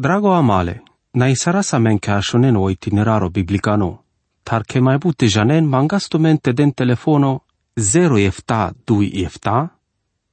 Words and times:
Drago 0.00 0.32
amale, 0.32 0.82
na 1.12 1.26
isara 1.28 1.62
sa 1.62 1.78
men 1.78 1.98
ka 1.98 2.20
shonen 2.22 2.56
o 2.56 2.68
itineraro 2.70 3.28
biblicano, 3.30 4.04
tar 4.44 4.62
ke 4.62 4.78
mai 4.80 4.98
bute 4.98 5.26
janen 5.26 5.66
mangasto 5.66 6.18
mente 6.18 6.52
den 6.52 6.70
telefono 6.72 7.40
0 7.74 8.18
efta 8.18 8.72
2 8.86 9.24
efta, 9.24 9.68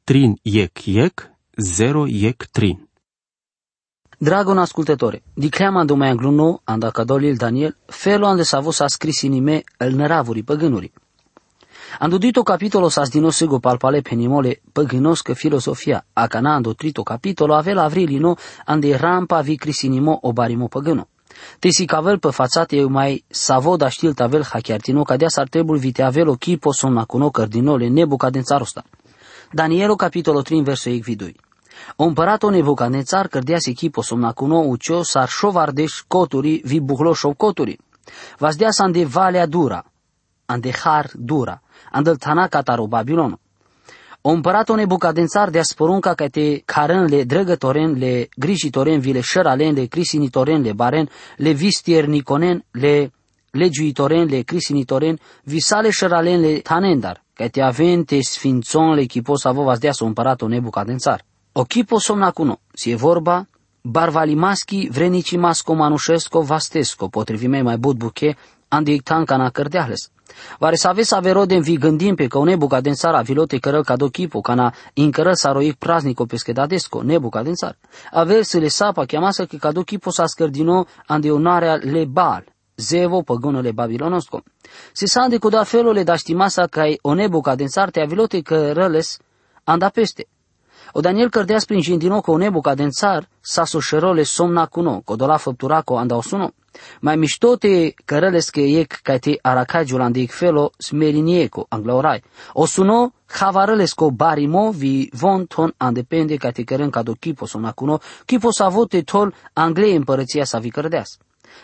trin 0.06 0.36
iec 0.44 0.88
iec, 0.88 1.14
0 1.58 2.06
iec 2.08 2.46
trin. 2.52 2.78
Dragon 4.20 4.58
ascultătore, 4.58 5.24
di 5.34 5.50
creama 5.50 5.84
do 5.84 5.96
mai 5.96 6.10
angluno, 6.10 6.62
anda 6.64 6.92
cadolil 6.92 7.36
Daniel, 7.36 7.76
felo 7.88 8.28
ande 8.28 8.44
savo 8.44 8.72
sa 8.72 8.88
scris 8.88 9.22
inime 9.22 9.64
el 9.78 9.96
neravuri 9.96 10.44
păgânuri. 10.44 10.92
Ando 12.00 12.18
dito 12.18 12.44
capitolo 12.44 12.90
sa 12.90 13.06
sdinosego 13.06 13.60
palpale 13.60 14.02
penimole 14.02 14.62
păgânoscă 14.72 15.34
filosofia, 15.34 16.06
a 16.14 16.28
cana 16.28 16.54
ando 16.54 16.74
trito 16.74 17.04
capitolo 17.04 17.54
avela 17.54 17.84
avrilino 17.84 18.36
ande 18.66 18.96
rampa 18.96 19.42
vi 19.42 19.56
crisinimo 19.56 20.20
o 20.22 20.32
barimo 20.34 20.68
păgâno. 20.68 21.08
Te 21.60 21.70
si 21.70 21.86
cavel 21.86 22.20
pe 22.20 22.30
fațate 22.30 22.76
eu 22.76 22.90
mai 22.90 23.24
savo 23.28 23.76
da 23.76 23.90
știl 23.90 24.14
tavel 24.14 24.44
hachiartino 24.44 25.04
cadea 25.04 25.28
s-ar 25.28 25.48
trebui 25.48 25.80
vite 25.80 26.02
avelo 26.02 26.36
chipo 26.36 26.72
somna 26.72 27.06
cuno 27.06 27.30
cărdinole 27.30 27.88
nebuca 27.88 28.30
din 28.30 28.42
țarosta. 28.42 28.84
Danielo 29.52 29.96
capitolo 29.96 30.42
3 30.42 30.62
verso 30.62 30.90
vidui. 30.90 31.36
O 31.96 32.04
împăratul 32.04 32.52
Nebucanețar 32.52 33.28
cărdea 33.28 33.58
se 33.60 33.72
chipo 33.72 34.02
somna 34.02 34.32
cuno 34.32 34.58
ucio 34.58 35.04
sar 35.04 35.30
șovardeș 35.30 36.04
coturi 36.08 36.62
vi 36.64 36.80
buhlo 36.80 37.14
șov 37.14 37.34
coturi. 37.34 37.80
Vazdea 38.38 38.72
s 38.72 38.92
de 38.92 39.06
valea 39.06 39.46
dura, 39.46 39.86
ande 40.46 40.72
har 40.72 41.10
dura, 41.14 41.62
andel 41.92 42.16
tana 42.16 42.48
cataro 42.48 42.88
Babilono. 42.88 43.40
O 44.22 44.30
împăratul 44.30 44.76
Nebucadențar 44.76 45.50
de 45.50 45.62
sporunca 45.62 46.14
ca 46.14 46.28
te 46.28 46.62
carân 46.66 47.06
le 47.06 47.56
toren 47.56 47.98
le 47.98 48.30
toren 48.72 49.00
vile 49.00 49.22
șăralen, 49.22 49.74
le 49.74 49.88
toren 50.30 50.62
le 50.62 50.74
baren, 50.74 51.10
le 51.38 51.52
vistier 51.52 52.06
niconen, 52.06 52.66
le 52.72 53.12
legiuitoren, 53.52 54.28
le 54.28 54.44
toren 54.86 55.20
visale 55.44 55.90
șăralen 55.90 56.40
le 56.40 56.60
tanendar, 56.60 57.24
ca 57.34 57.48
te 57.48 57.62
avente 57.62 58.22
sfințon 58.22 58.94
le 58.94 59.04
chipos 59.04 59.46
avovas 59.46 59.80
dea 59.80 59.92
să 59.92 60.04
împăratul 60.04 60.50
Nebucadențar. 60.50 61.24
O 61.58 61.64
chipo 61.64 62.00
somna 62.00 62.32
cuno, 62.32 62.60
si 62.74 62.90
e 62.90 62.96
vorba, 62.96 63.48
barvalimaschi 63.82 64.90
vrenici 64.92 65.38
masco 65.38 65.74
manușesco 65.74 66.42
vastesco, 66.42 67.08
potrivimei 67.08 67.62
mai 67.62 67.78
bud 67.78 67.98
buche, 67.98 68.36
andi 68.68 69.00
tanca 69.00 69.38
na 69.38 69.50
cărdeahles. 69.50 70.10
Vare 70.60 70.76
să 70.76 70.88
aveți 70.88 71.16
avero 71.16 71.46
de 71.46 71.60
vi 71.60 71.78
gândim 71.78 72.16
pe 72.16 72.28
că 72.28 72.38
o 72.38 72.44
nebuca 72.44 72.82
din 72.82 72.94
țara 72.94 73.22
vilote 73.22 73.58
cărăl 73.58 73.84
ca 73.84 73.96
do 73.96 74.08
chipo, 74.08 74.42
ca 74.42 74.54
na 74.54 74.74
incără 74.94 75.34
saroic 75.34 75.76
praznico 75.76 76.26
pescedadesco, 76.26 77.04
nebuca 77.04 77.44
din 77.44 77.54
țar. 77.54 77.78
Aver 78.12 78.44
să 78.44 78.58
le 78.58 78.68
sapa 78.68 79.06
cheamasă 79.06 79.46
că 79.46 79.56
ca 79.56 79.72
do 79.72 79.82
chipo 79.82 80.10
sa 80.10 80.26
scărdino 80.26 80.86
ande 81.06 81.32
onarea 81.32 81.76
le 81.76 82.06
bal, 82.06 82.44
zevo 82.76 83.22
păgunele 83.22 83.72
babilonosco. 83.72 84.44
Se 84.94 85.06
sa 85.06 85.22
ande 85.22 85.38
cu 85.38 85.50
da 85.50 85.64
felul 85.64 85.94
le 85.94 86.04
da 86.04 86.16
știmasa 86.16 86.68
că 86.68 86.84
o 87.02 87.14
nebuca 87.14 87.56
din 87.56 87.68
țar 87.68 87.90
te 87.90 88.02
avilote 88.02 88.42
cărăles 88.42 89.18
anda 89.64 89.90
peste. 89.90 90.28
O 90.92 91.00
Daniel 91.00 91.30
cărdea 91.30 91.58
prin 91.66 91.82
jindino 91.82 92.22
cu 92.22 92.32
o 92.32 92.38
nebuca 92.38 92.76
din 92.76 92.90
țar, 92.90 93.30
sa 93.42 93.66
soșerole 93.66 94.24
somna 94.24 94.66
cuno, 94.66 95.02
codola 95.06 95.38
făpturaco 95.38 95.98
anda 95.98 96.16
osuno. 96.16 96.54
Mai 97.00 97.16
miștote 97.16 97.94
cărăles 98.06 98.50
că 98.50 98.60
ec 98.60 98.92
ca 99.04 99.18
te 99.18 99.32
aracagiul 99.42 100.02
andic 100.02 100.32
felo 100.32 100.72
smerinieco 100.78 101.66
anglaorai. 101.70 102.24
O 102.54 102.66
suno 102.66 103.12
havarăles 103.26 103.94
co 103.94 104.10
barimo 104.12 104.72
vi 104.72 105.10
von 105.14 105.46
ton 105.46 105.74
andepende 105.78 106.36
ca 106.36 106.52
te 106.52 106.64
cărân 106.64 106.90
ca 106.90 107.02
do 107.02 107.14
chipo 107.14 107.46
somna 107.46 107.72
cuno, 107.72 108.00
chipo 108.26 108.52
sa 108.52 108.68
vote 108.68 109.02
tol 109.02 109.34
anglei 109.54 109.96
împărăția 109.96 110.44
sa 110.44 110.60
vi 110.60 110.70
cărdeas. 110.70 111.18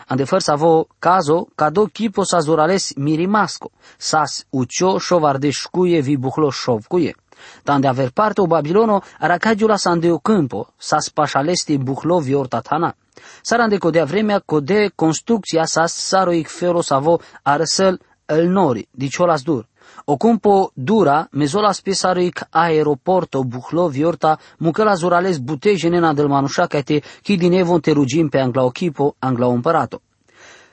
Ande 0.06 0.24
făr 0.24 0.40
sa 0.40 0.54
vo 0.54 0.86
cazo, 0.98 1.48
ca 1.54 1.70
do 1.70 1.84
chipo 1.84 2.24
sa 2.24 2.38
zorales 2.40 2.92
mirimasco, 2.96 3.70
sas 3.98 4.46
ucio 4.50 4.98
șovarde 4.98 5.50
șcuie 5.50 6.00
vi 6.00 6.16
buhlo 6.16 6.50
șovcuie. 6.50 7.14
Tande 7.62 7.86
aver 7.86 8.10
parte 8.10 8.40
o 8.40 8.46
Babilono, 8.46 9.02
aracagiula 9.18 9.76
sa 9.76 9.98
o 10.10 10.18
câmpo, 10.18 10.74
sa 10.76 10.98
spașalesti 10.98 11.78
buhlovi 11.78 12.34
ortatana. 12.34 12.94
Sarande 13.42 13.76
codea 13.76 14.04
vremea 14.04 14.38
code 14.38 14.92
construcția 14.94 15.64
sa 15.64 15.86
saroic 15.86 16.48
fero 16.48 16.80
savo 16.80 17.20
arsăl 17.42 18.00
el 18.26 18.48
nori, 18.48 18.88
diciolas 18.90 19.42
dur. 19.42 19.68
O 20.04 20.16
cumpo 20.16 20.70
dura, 20.74 21.28
mezola 21.30 21.72
spesaroic 21.72 22.46
aeroporto 22.50 23.44
buhlovi 23.44 24.04
orta, 24.04 24.38
mucăla 24.58 24.94
zurales 24.94 25.38
butejene 25.38 26.12
del 26.12 26.26
manușa 26.26 26.66
te 26.66 27.02
chi 27.22 27.38
evon 27.50 27.80
te 27.80 27.92
rugim 27.92 28.28
pe 28.28 28.38
angla 28.38 28.64
ochipo, 28.64 29.14
angla 29.18 29.46
împărato. 29.46 30.00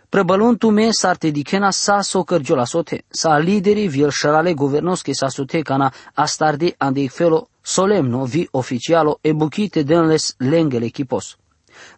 Prăbăluntu 0.09 0.69
me 0.69 0.91
s-ar 0.91 1.17
te 1.17 1.29
dikena 1.29 1.71
sa 1.71 2.01
so 2.01 2.23
cărgiola 2.23 2.65
sote, 2.65 3.03
sa 3.07 3.37
lideri 3.37 3.87
viel 3.87 4.09
șărale 4.09 4.53
guvernosche 4.53 5.13
sa 5.13 5.27
sote 5.27 5.61
cana 5.61 5.93
astardi 6.13 6.73
ande 6.77 7.07
felo 7.07 7.47
solemno 7.61 8.25
vi 8.25 8.47
oficialo 8.51 9.19
e 9.21 9.33
buchite 9.33 9.83
denles 9.83 10.35
lengele 10.37 10.87
chipos. 10.87 11.38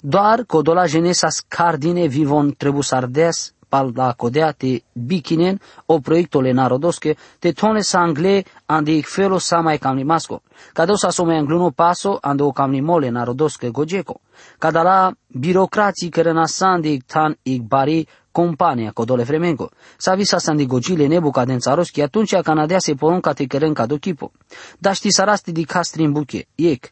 Doar 0.03 0.45
codola 0.47 0.87
genesas 0.87 1.43
cardine 1.47 2.07
vivon 2.07 2.55
trebusardes 2.57 3.51
pal 3.69 3.91
da 3.93 4.13
codea 4.17 4.51
te 4.51 4.79
bikinen 4.93 5.59
o 5.85 5.99
proiectole 5.99 6.53
narodoske 6.53 7.13
te 7.39 7.53
tone 7.53 7.83
sa 7.83 7.99
angle 8.01 8.43
ande 8.65 8.95
ik 8.97 9.07
felo 9.07 9.39
sa 9.39 9.61
mai 9.61 9.77
camni 9.77 10.03
masco. 10.03 10.41
Cado 10.73 10.97
sa 10.97 11.11
so 11.11 11.25
mai 11.25 11.37
angluno 11.37 11.69
paso 11.71 12.17
ande 12.21 12.43
o 12.43 12.51
camni 12.51 12.81
mole 12.81 13.11
narodoske 13.11 13.69
gojeco. 13.69 14.15
Cada 14.59 14.81
la 14.81 15.13
birocrații 15.27 16.09
care 16.09 16.33
nasan 16.33 16.81
de 16.81 16.97
tan 17.05 17.35
ik 17.43 17.61
bari 17.61 18.07
compania 18.31 18.91
codole 18.91 19.23
fremenco. 19.23 19.69
Sa 19.97 20.15
visa 20.15 20.39
sandi 20.39 20.65
gogile 20.65 21.07
nebuca 21.07 21.45
den 21.45 21.59
țaroschi 21.59 22.01
atunci 22.01 22.41
canadea 22.43 22.79
se 22.79 22.95
porunca 22.95 23.33
te 23.33 23.45
căren 23.45 23.73
ca 23.73 23.85
do 23.85 23.97
chipo. 23.97 24.31
Da 24.79 24.93
ști 24.93 25.11
sarasti 25.11 25.51
di 25.51 25.63
castri 25.63 26.03
în 26.03 26.11
buche, 26.11 26.47
iec. 26.55 26.91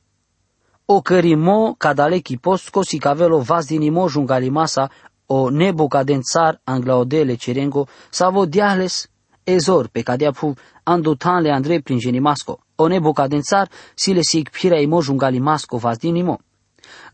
O 0.92 1.04
cărimo 1.04 1.76
cadale 1.78 2.20
chiposco 2.22 2.84
si 2.84 2.98
cavelo 2.98 3.42
vas 3.42 3.68
dinimo 3.68 4.10
jungalimasa 4.10 4.90
o 5.28 5.52
nebuca 5.52 6.04
den 6.04 6.22
țar 6.22 6.60
anglaodele 6.64 7.36
cerengo 7.36 7.88
savo 8.10 8.46
diahles 8.46 9.08
ezor 9.44 9.88
pe 9.88 10.02
cadea 10.02 10.32
pu 10.32 10.56
andutanle 10.84 11.52
andre 11.52 11.80
prin 11.82 12.00
genimasco. 12.00 12.60
O 12.76 12.88
nebuca 12.88 13.28
den 13.28 13.42
țar 13.42 13.70
si 13.96 14.14
le 14.14 14.24
sig 14.24 14.50
pira 14.50 14.80
imo 14.80 15.00
jungalimasco 15.02 15.78
vas 15.78 15.98
dinimo. 15.98 16.40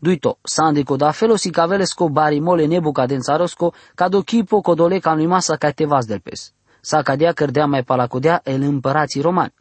Duito, 0.00 0.38
sandiko 0.42 0.96
da 0.96 1.10
felo 1.12 1.36
si 1.36 1.50
cavelesco 1.50 2.08
bari 2.08 2.40
mole 2.40 2.66
nebuca 2.66 3.06
den 3.06 3.20
țarosco, 3.20 3.74
ca 3.94 4.08
do 4.08 4.22
chipo 4.22 4.62
codole 4.62 5.00
cam 5.00 5.18
limasa 5.18 5.56
ca 5.56 5.70
te 5.70 5.84
vas 5.84 6.06
del 6.06 6.20
pes. 6.20 6.52
Sa 6.80 7.02
cadea 7.02 7.32
cărdea 7.32 7.66
mai 7.66 7.82
palacodea 7.82 8.40
el 8.44 8.62
împărații 8.62 9.20
romani. 9.20 9.52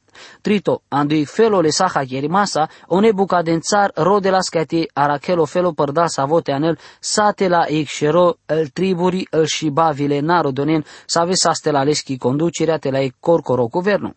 Trito, 0.41 0.81
andui 0.89 1.25
felo 1.25 1.61
le 1.61 1.71
saha 1.71 2.03
masa, 2.27 2.69
o 2.87 2.99
nebuca 2.99 3.41
den 3.41 3.59
țar 3.61 3.91
rodelas 3.95 4.49
ca 4.49 4.63
te 4.63 4.87
arachelo 4.93 5.45
felo 5.45 5.71
părda 5.71 6.07
sa 6.07 6.25
vote 6.25 6.51
anel, 6.51 6.77
sate 6.99 7.47
la 7.47 7.65
icșero, 7.67 8.37
el 8.45 8.67
triburi, 8.69 9.27
el 9.31 9.45
shibavile 9.45 10.19
narodonen, 10.19 10.83
sa 11.05 11.23
vesaste 11.23 11.71
la 11.71 11.83
leschi 11.83 12.17
conducerea 12.17 12.77
te 12.77 12.91
la 12.91 12.99
e 12.99 13.11
corcoro 13.19 13.67
guvernul. 13.67 14.15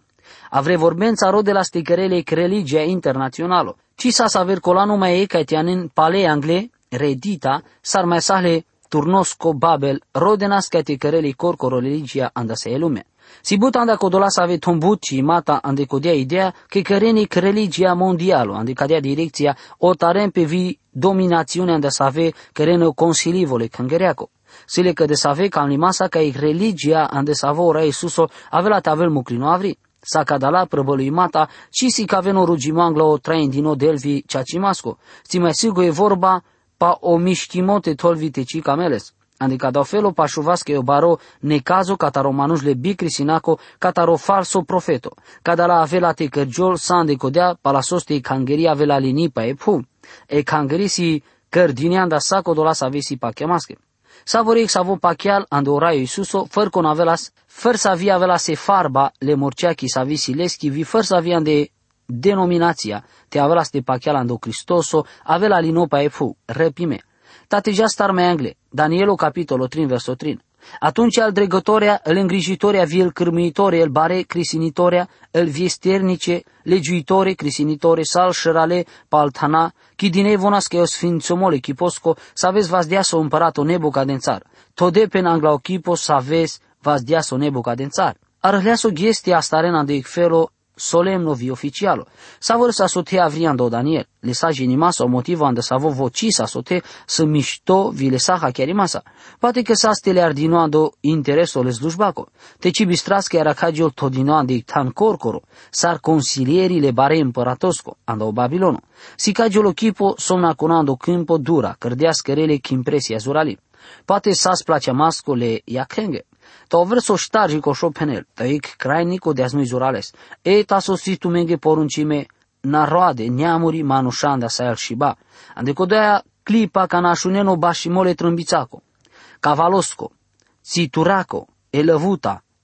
Avre 0.51 0.77
vorbența 0.77 1.31
rodela 1.31 1.63
sticărele 1.63 2.23
religia 2.27 2.83
internațională. 2.83 3.77
Ci 3.95 4.13
sa 4.13 4.27
saver 4.27 4.61
colano 4.61 4.97
mai 4.97 5.21
e 5.21 5.27
ca 5.27 5.43
tianin 5.43 5.89
pale 5.95 6.27
angle, 6.27 6.71
redita, 6.89 7.63
sar 7.81 8.05
mai 8.05 8.23
sale 8.23 8.65
turnosco 8.89 9.53
babel, 9.53 10.03
rodenas 10.13 10.69
ca 10.69 10.83
te 10.83 10.97
cărele 10.97 11.33
corcoro 11.33 11.79
religia 11.79 12.31
andase 12.33 12.71
e 12.71 12.79
lume. 12.79 13.07
Si 13.43 13.57
buta 13.57 13.81
anda 13.81 13.97
codola 13.97 14.29
sa 14.29 14.43
ave 14.43 14.59
tombuci 14.59 15.21
mata 15.23 15.61
ande 15.63 15.87
codea 15.87 16.13
idea 16.13 16.55
che 16.69 16.83
căreni 16.83 17.27
religia 17.31 17.95
mondialo, 17.95 18.55
ande 18.55 18.73
cadea 18.73 19.01
direcția 19.01 19.57
o 19.79 19.95
taren 19.95 20.31
pe 20.31 20.43
vi 20.43 20.79
dominațiune 20.91 21.73
ande 21.73 21.89
să 21.89 22.03
ave 22.03 22.33
cărene 22.53 22.89
consilivole 22.95 23.67
canghereaco. 23.67 24.31
Sile 24.67 24.93
că 24.93 25.05
de 25.05 25.15
să 25.15 25.29
ave 25.29 25.49
cam 25.49 25.69
limasa 25.69 26.09
ca 26.09 26.21
e 26.21 26.33
religia 26.37 27.05
ande 27.07 27.33
să 27.33 27.47
ave 27.47 27.61
ora 27.61 27.83
Isuso 27.83 28.29
ave 28.51 28.69
la 28.69 28.81
tavel 28.81 29.11
muclino 29.11 29.49
avri 29.49 29.79
sa 30.01 30.25
cadala 30.25 30.67
mata, 31.11 31.49
ci 31.71 31.87
si 31.89 32.05
caveno 32.05 32.45
rugimangla 32.45 33.05
o 33.05 33.19
train 33.19 33.51
din 33.51 33.77
delvi 33.77 34.25
ciacimasco. 34.27 34.99
Si 35.23 35.39
mai 35.39 35.55
sigo 35.55 35.83
e 35.83 35.91
vorba 35.91 36.43
pa 36.77 36.99
o 37.01 37.17
mișchimote 37.17 37.95
tolvite 37.95 38.45
ci 38.45 38.61
cameles. 38.61 39.13
Adică 39.39 39.71
da 39.71 39.83
felo 39.83 40.11
pa 40.11 40.27
șuvasche 40.27 40.77
o 40.77 40.83
baro 40.83 41.19
necazo 41.41 41.97
cataro 41.97 42.33
le 42.63 42.75
bicri 42.75 43.11
sinaco 43.11 43.59
cataro 43.79 44.17
falso 44.17 44.63
profeto. 44.63 45.15
Cadala 45.43 45.81
avela 45.81 46.13
te 46.13 46.27
cărgiol 46.27 46.77
sande 46.77 47.15
codea 47.17 47.57
palasoste 47.61 48.15
e 48.15 48.21
cangeria 48.21 48.71
avela 48.71 48.99
lini 48.99 49.31
pa 49.31 49.45
e 49.45 49.55
pu. 49.55 49.81
E 50.27 50.43
cangeri 50.43 50.89
si 50.89 51.23
cărdineanda 51.49 52.19
saco 52.19 52.53
dola 52.53 52.73
sa 52.73 52.89
vesi 52.89 53.17
pa 53.17 53.31
chemasche. 53.31 53.77
Savoric 54.25 54.69
savo 54.69 54.97
pachial 54.97 55.47
ando 55.49 55.73
oraio 55.73 56.01
Isuso, 56.01 56.45
făr 56.45 56.71
con 56.71 56.85
avelas, 56.85 57.33
făr 57.47 57.77
să 57.77 57.89
avea 57.89 58.15
avelas 58.15 58.47
e 58.49 58.55
farba, 58.55 59.13
le 59.19 59.35
morceachi 59.35 59.89
să 59.89 59.99
avi 59.99 60.17
sileschi, 60.17 60.69
vi 60.69 60.83
făr 60.83 61.03
să 61.03 61.15
avea 61.15 61.41
de 61.41 61.71
denominația, 62.07 63.05
te 63.29 63.39
avelas 63.39 63.71
de 63.71 63.81
pachial 63.81 64.17
ando 64.17 64.37
Cristoso, 64.37 65.07
avela 65.23 65.61
linopa 65.61 66.03
e 66.03 66.09
fu, 66.09 66.37
repime. 66.45 67.03
tate 67.49 67.73
já 67.73 67.89
star 67.89 68.13
mai 68.13 68.27
angle. 68.27 68.58
Danielo 68.71 69.15
capitolo 69.15 69.67
3 69.67 69.87
verso 69.87 70.15
3. 70.15 70.39
Atunci 70.81 71.19
al 71.19 71.33
dregătorea, 71.33 72.01
îl 72.05 72.17
îngrijitorea, 72.17 72.85
vi 72.85 73.01
el 73.01 73.13
cârmuitoria, 73.13 73.79
el 73.79 73.89
bare 73.89 74.21
crisinitorea, 74.21 75.09
îl 75.31 75.47
viesternice, 75.47 76.43
legiuitore, 76.63 77.33
crisinitore, 77.33 78.03
sal 78.03 78.33
șărale, 78.33 78.85
paltana, 79.09 79.73
chi 79.97 80.11
din 80.11 80.27
evonas 80.27 80.67
că 80.67 80.77
o 80.77 80.85
sfințomole 80.85 81.57
chiposco, 81.57 82.17
să 82.35 82.47
aveți 82.47 82.69
vas 82.69 82.87
dea 82.87 83.03
să 83.03 83.17
o 83.17 83.21
împărat 83.21 83.57
o 83.57 83.65
nebucadențar. 83.65 84.43
Tode 84.75 85.07
pe 85.07 85.19
angla 85.19 85.53
ochipo 85.53 85.95
să 85.95 86.13
aveți 86.13 86.59
vas 86.81 87.03
dea 87.03 87.21
să 87.21 87.35
o 87.35 87.37
nebucadențar. 87.37 88.17
Arhleaso 88.41 88.89
ghestia 88.91 89.37
asta 89.37 89.57
arena 89.57 89.85
de 89.85 90.01
felo 90.03 90.51
solemno 90.79 91.35
vi 91.35 91.51
oficialo. 91.51 92.07
Savor 92.39 92.73
sa 92.73 92.87
sote 92.87 93.19
avriando 93.19 93.69
Daniel, 93.69 94.07
le 94.21 94.33
sa 94.33 94.51
genimasa 94.51 95.05
o 95.05 95.09
motivo 95.09 95.45
ande 95.45 95.61
savo 95.61 95.91
voci 95.91 96.31
sa 96.31 96.47
sote 96.47 96.83
să 97.07 97.25
mișto 97.25 97.91
vi 97.91 98.11
le 98.11 98.17
saha 98.17 98.51
chiarimasa. 98.51 99.03
Poate 99.39 99.63
că 99.63 99.75
sa 99.75 99.93
stele 99.93 100.21
ardinoando 100.21 100.93
intereso 101.01 101.63
le 101.63 101.71
slujbaco. 101.71 102.29
Te 102.59 102.71
ci 102.71 102.85
bistrasca 102.85 103.39
era 103.39 103.53
cagio 103.53 103.91
todinoando 103.91 104.55
tan 104.65 104.91
corcoro, 104.91 105.43
sar 105.71 105.99
consilieri 106.01 106.81
le 106.81 106.91
bare 106.91 107.19
împăratosco, 107.19 107.97
ando 108.05 108.33
Babilono. 108.33 108.81
Si 109.17 109.33
cagio 109.33 109.61
lo 109.61 109.73
chipo 109.73 110.15
somna 110.17 110.55
conando 110.55 110.95
câmpo 110.95 111.39
dura, 111.39 111.77
cărdească 111.79 112.33
rele 112.33 112.57
chimpresia 112.57 113.19
zurali. 113.19 113.59
Poate 114.05 114.33
sa-ți 114.33 114.65
place 114.65 114.91
masco 114.91 115.35
le 115.35 115.61
iacenge. 115.65 116.28
To 116.69 116.85
vrso 116.85 117.17
štarži 117.17 117.61
ko 117.61 117.75
šopenel, 117.75 118.23
da 118.37 118.45
ik 118.45 118.75
krajnico 118.77 119.33
de 119.33 119.45
aznui 119.45 119.67
zurales. 119.67 120.15
E 120.45 120.65
ta 120.65 120.81
sositu 120.81 121.31
menge 121.31 121.57
poruncime 121.57 122.27
na 122.63 122.85
roade, 122.85 123.31
neamuri 123.31 123.83
manușanda 123.83 124.49
sa 124.49 124.65
el 124.65 124.77
shiba. 124.77 125.15
Ande 125.55 125.75
kodoja 125.75 126.21
klipa 126.45 126.87
ka 126.87 127.01
našuneno 127.01 127.57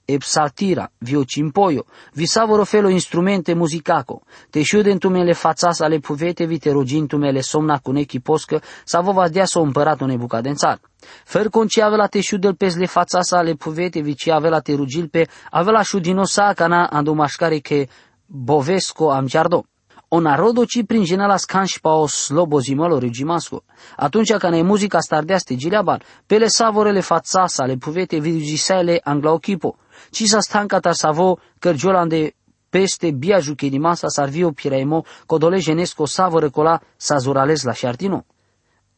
bashi 0.07 0.37
mole 0.37 0.53
trâmbițaco. 0.55 0.83
Cavalosco, 0.85 0.85
Cituraco, 0.85 0.85
Elăvuta, 0.85 0.87
Epsaltira, 0.87 0.91
Viocimpoio, 0.97 1.85
vi 2.13 2.25
savoro 2.27 2.63
felo 2.63 2.89
instrumente 2.89 3.53
musicaco, 3.53 4.21
te 4.49 4.61
șudentumele 4.61 5.33
fațas 5.33 5.79
ale 5.79 5.99
puvete 5.99 6.45
vi 6.45 6.59
te 6.59 6.71
rogintumele 6.71 7.41
somna 7.41 7.77
cu 7.77 7.91
nechi 7.91 8.19
poscă, 8.19 8.61
sa 8.83 9.01
vă 9.01 9.11
va 9.11 9.29
dea 9.29 9.45
să 9.45 9.59
o 9.59 9.61
împăratul 9.61 10.07
nebucadențar. 10.07 10.79
Fer 11.23 11.49
conci 11.49 11.77
avea 11.79 12.07
te 12.07 12.21
șudel 12.21 12.55
pes 12.55 12.75
le 12.75 12.85
fațas 12.85 13.31
ale 13.31 13.53
puvete 13.53 13.99
vi 13.99 14.15
ci 14.15 14.27
avea 14.27 14.59
te 14.59 14.73
rugil 14.73 15.07
pe, 15.07 15.27
avea 15.51 15.81
șudinosa 15.81 16.53
cana 16.53 16.87
andomașcare 16.87 17.59
che 17.59 17.87
bovesco 18.25 19.11
am 19.11 19.25
giardo 19.27 19.65
o 20.09 20.19
narodo 20.19 20.65
ci 20.65 20.83
prin 20.85 21.03
genala 21.03 21.37
scanși 21.37 21.79
pa 21.79 21.95
o 21.95 22.07
slobozimălo 22.07 22.99
regimasco. 22.99 23.63
Atunci 23.95 24.33
când 24.33 24.53
e 24.53 24.61
muzica 24.61 24.99
stardeaste 24.99 25.55
gileaban, 25.55 26.01
pele 26.25 26.47
savorele 26.47 26.99
fațasa, 26.99 27.65
le 27.65 27.75
puvete 27.75 28.19
vidugisele 28.19 28.99
anglaochipo, 29.03 29.77
ci 30.11 30.27
sa 30.27 30.39
stancata 30.39 30.93
savo 30.93 31.39
cărgiolan 31.59 32.07
de 32.07 32.33
peste 32.69 33.11
bia 33.11 33.39
masa 33.79 34.09
sarvio 34.09 34.51
piraimo 34.51 35.03
codole 35.25 35.59
genesco 35.59 36.05
savore 36.05 36.49
cola 36.49 36.81
sa 36.97 37.17
zurales 37.17 37.63
la 37.63 37.73
șartino. 37.73 38.25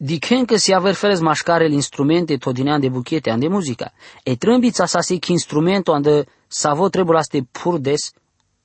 Dicen 0.00 0.44
că 0.44 0.56
si 0.56 0.72
aver 0.72 0.94
feres 0.94 1.20
mașcare 1.20 1.72
instrumente 1.72 2.36
todinean 2.36 2.80
de 2.80 2.88
buchete 2.88 3.30
ande 3.30 3.48
muzica, 3.48 3.92
e 4.22 4.36
trâmbița 4.36 4.86
sa 4.86 5.00
sic 5.00 5.26
instrumento 5.26 5.92
ande 5.92 6.24
savo 6.46 6.88
trebuie 6.88 7.22
ste 7.22 7.48
purdes, 7.50 8.12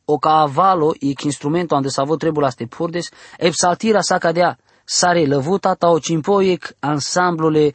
o 0.06 0.18
cavalo 0.18 0.94
e 1.00 1.13
que 1.13 1.25
instrumento 1.25 1.75
ande 1.75 1.89
savo 1.89 2.15
trebuie 2.15 2.51
ste 2.51 2.65
purdes, 2.65 3.09
e 3.39 3.50
psaltira 3.50 4.01
sa 4.01 4.18
cadea 4.18 4.57
sare 4.86 5.25
lăvuta 5.25 5.74
ta 5.74 5.88
o 5.89 6.00
cimpoiec 6.00 6.75
ansamblule 6.79 7.74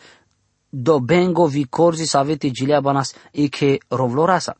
do 0.68 1.00
bengo 1.00 1.46
vi 1.46 1.66
corzi 1.68 2.06
sa 2.06 2.18
avete 2.20 2.50
gileabanas 2.50 3.14
e 3.30 3.48
che 3.48 3.80
rovlorasa. 3.88 4.56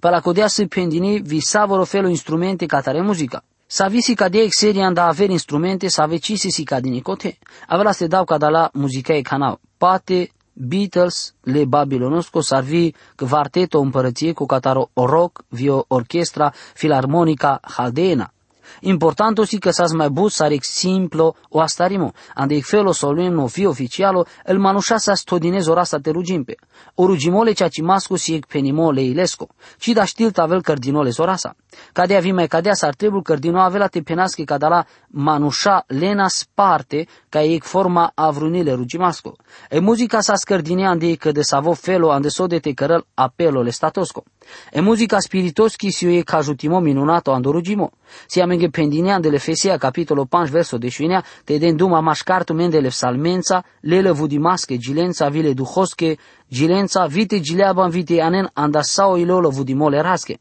Para 0.00 0.20
codea 0.20 0.46
să 0.46 0.66
pendini 0.66 1.20
vi 1.20 1.40
savoro 1.40 1.84
felo 1.84 2.08
instrumente 2.08 2.66
catare 2.66 3.02
muzica. 3.02 3.42
Sa 3.66 3.88
visi 3.88 4.14
ca 4.14 4.28
de 4.28 4.40
exeria 4.42 4.86
anda 4.86 5.06
aver 5.06 5.30
instrumente 5.30 5.88
sa 5.88 6.06
vecisi 6.06 6.50
si 6.50 6.64
ca 6.64 6.80
dinicote. 6.80 7.38
Avela 7.66 7.92
se 7.92 8.06
dau 8.06 8.24
ca 8.24 8.36
da 8.36 8.48
la 8.48 8.70
muzica 8.72 9.14
e 9.14 9.22
canal. 9.22 9.58
Pate 9.76 10.30
Beatles, 10.52 11.34
le 11.42 11.64
Babilonosco, 11.64 12.40
sarvi 12.40 12.94
kvarteto 13.14 13.80
împărăție 13.80 14.32
cu 14.32 14.46
cataro 14.46 14.90
rock, 14.94 15.44
vio 15.48 15.84
orchestra 15.88 16.52
filarmonica 16.74 17.60
haldeena. 17.62 18.32
Importanto 18.80 19.44
si 19.44 19.58
că 19.58 19.70
s-ați 19.70 19.94
mai 19.94 20.08
bus 20.08 20.34
sarec 20.34 20.64
simplo 20.64 21.34
o 21.48 21.60
astarimo, 21.60 22.12
ande 22.34 22.54
ik 22.54 22.64
felo 22.64 22.92
solemno 22.92 23.46
fi 23.46 23.66
oficialo, 23.66 24.26
el 24.44 24.58
manușa 24.58 24.96
sa 24.96 25.14
stodinez 25.14 25.66
ora 25.66 25.84
sa 25.84 25.98
te 25.98 26.10
rugimpe. 26.10 26.54
O 26.94 27.06
rugimole 27.06 27.52
cea 27.52 27.68
ci 27.68 27.80
masco 27.80 28.16
si 28.16 28.34
ek 28.34 28.46
penimole 28.46 29.02
ilesco, 29.02 29.48
ci 29.78 29.92
da 29.92 30.04
știl 30.04 30.30
tavel 30.30 30.62
cardinole 30.62 31.10
zorasa. 31.10 31.56
Cadea 31.92 32.20
vi 32.20 32.32
mai 32.32 32.46
cadea 32.46 32.74
s-ar 32.74 32.94
trebui 32.94 33.22
cardino 33.22 33.60
avela 33.60 33.86
te 33.86 34.02
penasche 34.02 34.44
cadala 34.44 34.86
manușa 35.08 35.84
lena 35.86 36.28
sparte 36.28 37.06
ca 37.28 37.42
ek 37.42 37.64
forma 37.64 38.12
avrunile 38.14 38.72
rugimasco. 38.72 39.36
E 39.70 39.80
muzica 39.80 40.20
sa 40.20 40.34
scărdine 40.34 40.86
ande 40.86 41.14
că 41.16 41.32
de 41.32 41.42
savo 41.42 41.72
felo 41.72 42.10
ande 42.10 42.28
so 42.28 42.46
de 42.46 42.58
te 42.58 42.72
cărăl 42.72 43.06
apelo 43.14 43.62
le 43.62 43.70
statosco. 43.70 44.24
E 44.70 44.80
muzica 44.80 45.20
spiritoschi 45.20 45.90
si 45.90 46.16
e 46.18 46.24
cajutimo 46.24 46.80
minunato 46.80 47.32
ando 47.32 47.50
rugimo. 47.50 47.92
Si 48.26 48.40
amenge 48.40 48.70
pendinean 48.70 49.20
de 49.20 49.28
Efesia 49.28 49.76
capitolo 49.78 50.26
5 50.26 50.50
verso 50.50 50.76
11 50.76 51.22
te 51.44 51.58
den 51.58 51.76
duma 51.76 52.00
mașcartu 52.00 52.54
mendele 52.54 52.90
salmența, 52.90 53.64
lele 53.80 54.10
vudimasche 54.10 54.76
gilența 54.76 55.28
vile 55.28 55.52
duhosche, 55.54 56.16
gilența 56.48 57.06
vite 57.06 57.40
gileaban 57.40 57.90
vite 57.90 58.20
anen 58.20 58.48
anda 58.54 58.82
sao 58.82 59.16
ilolo 59.16 59.50
vudimole 59.50 60.00
rasche. 60.00 60.38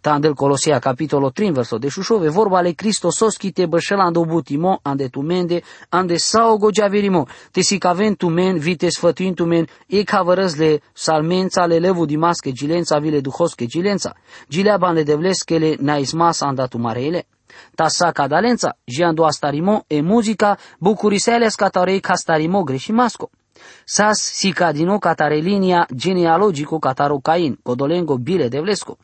Tandel 0.00 0.34
Colosea 0.34 0.78
capitolo 0.78 1.30
3 1.30 1.50
verso 1.50 1.78
de 1.78 1.88
șușove 1.88 2.28
vorba 2.28 2.56
ale 2.56 2.70
Cristososki 2.70 3.52
te 3.52 3.66
bășelando 3.66 4.24
butimo 4.24 4.78
ande 4.82 5.08
tu 5.08 5.20
mende 5.20 5.62
ande 5.88 6.16
sao 6.16 6.56
gojaverimo 6.56 7.26
te 7.50 7.60
si 7.60 7.78
caven 7.78 8.14
tu 8.14 8.28
men 8.28 8.58
vite 8.58 8.88
sfătuin 8.88 9.34
tu 9.34 9.44
men 9.44 9.66
e 9.86 10.02
cavărăzle 10.02 10.80
salmența 10.92 11.66
le 11.66 11.78
levu 11.78 12.04
di 12.04 12.16
masche 12.16 12.52
gilența 12.52 12.98
vile 12.98 13.20
duhosche 13.20 13.66
gilența. 13.66 14.14
Gileaban 14.48 14.94
le 14.94 15.02
devleskele 15.02 15.76
naismas 15.80 16.40
anda 16.40 16.66
tu 16.66 16.78
marele 16.78 17.26
Tasa 17.74 18.12
cadalența, 18.12 18.76
jiando 18.84 19.24
astarimo 19.24 19.84
e 19.86 20.00
muzica 20.00 20.58
bucuriseles 20.78 21.54
catarei 21.54 22.00
castarimo 22.00 22.62
greșimasco. 22.62 23.30
Sas 23.84 24.18
si 24.20 24.52
cadino 24.52 24.98
catare 24.98 25.40
linia 25.40 25.86
genealogico 25.94 26.78
cataro 26.78 27.18
Cain, 27.20 27.58
codolengo 27.62 28.18
bile 28.18 28.48
devlesco. 28.48 28.98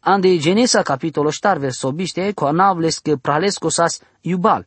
Ande 0.00 0.38
Genesa 0.38 0.82
capitolo 0.82 1.30
4 1.30 1.58
verso 1.58 1.92
biște 1.92 2.32
cu 2.32 2.44
anavlescă 2.44 3.16
pralesco 3.16 3.68
sas 3.68 4.00
iubal. 4.20 4.66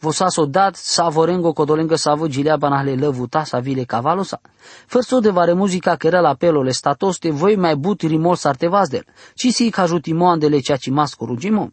Vosas 0.00 0.34
dat 0.48 0.76
savorengo 0.76 1.52
codolengo 1.52 1.96
savo 1.96 2.26
gilea 2.28 2.56
banahle 2.56 2.94
lăvuta 2.94 3.44
sa 3.44 3.58
vile 3.58 3.84
cavalosa. 3.84 4.40
Fărso 4.86 5.20
de 5.20 5.30
vare 5.30 5.52
muzica 5.52 5.96
că 5.96 6.06
era 6.06 6.20
la 6.20 6.34
pelole 6.34 6.70
statoste 6.70 7.30
voi 7.30 7.56
mai 7.56 7.76
but 7.76 8.00
rimol 8.00 8.36
sartevazdel, 8.36 9.04
ci 9.34 9.48
si 9.52 9.70
ca 9.70 9.86
jutimoandele 9.86 10.58
cea 10.58 10.76
ci 10.76 10.90
masco 10.90 11.24
rugimo. 11.24 11.70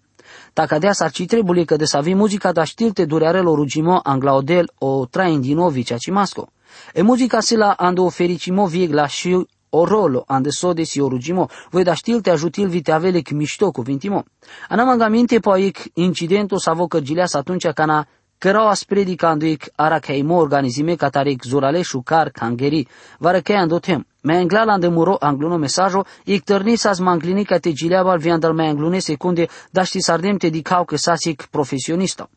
Dacă 0.53 0.77
de 0.77 0.87
asta 0.87 1.09
ci 1.09 1.25
trebuie 1.25 1.65
că 1.65 1.75
de 1.75 1.85
să 1.85 1.97
avem 1.97 2.17
muzica 2.17 2.51
da 2.51 2.63
știlte 2.63 3.05
durearelo 3.05 3.55
rugimo 3.55 3.99
anglaodel 4.03 4.71
o 4.77 5.05
train 5.05 5.41
dinovi 5.41 5.83
cea 5.83 5.97
ci 5.97 6.09
masco. 6.09 6.51
E 6.93 7.01
muzica 7.01 7.39
se 7.39 7.55
la 7.55 7.71
ando 7.71 8.09
fericimo 8.09 8.65
viegla 8.65 9.07
și 9.07 9.45
o 9.69 9.85
rolo 9.85 10.23
ande 10.27 10.49
sode 10.49 10.83
si 10.83 10.99
orugimo, 10.99 11.49
voi 11.69 11.83
da 11.83 11.93
știlte 11.93 12.29
ajutil 12.29 12.67
vite 12.67 12.91
avele 12.91 13.21
că 13.21 13.33
mișto 13.33 13.71
cuvintimo. 13.71 14.23
Anam 14.69 14.89
angaminte 14.89 15.39
poaic 15.39 15.77
incidentul 15.93 16.57
sa 16.57 16.73
vocă 16.73 16.99
gileas 16.99 17.33
atunci 17.33 17.67
cana 17.67 18.07
Cărau 18.43 18.67
aspredica 18.67 19.29
anduic 19.29 19.71
aracheimo 19.75 20.35
organizime 20.35 20.95
catarec 20.95 21.43
zuraleșu 21.43 22.01
car 22.01 22.29
cangeri, 22.29 22.87
varăchei 23.19 23.55
andotem. 23.55 24.05
Me 24.21 24.37
anglala 24.37 24.77
de 24.77 24.87
muro 24.87 25.15
angluno 25.19 25.57
mesajo, 25.57 26.05
ik 26.25 26.43
tărni 26.43 26.75
sas 26.75 26.99
manglinica 26.99 27.57
te 27.57 27.71
gileabal 27.71 28.19
viandal 28.19 28.53
me 28.53 28.67
anglune 28.67 28.99
secunde, 28.99 29.47
dar 29.71 29.85
ști 29.85 29.99
sardem 30.01 30.37
te 30.37 30.49
dicau 30.49 30.85
că 30.85 30.97
sasic 30.97 31.45
profesionista. 31.51 32.29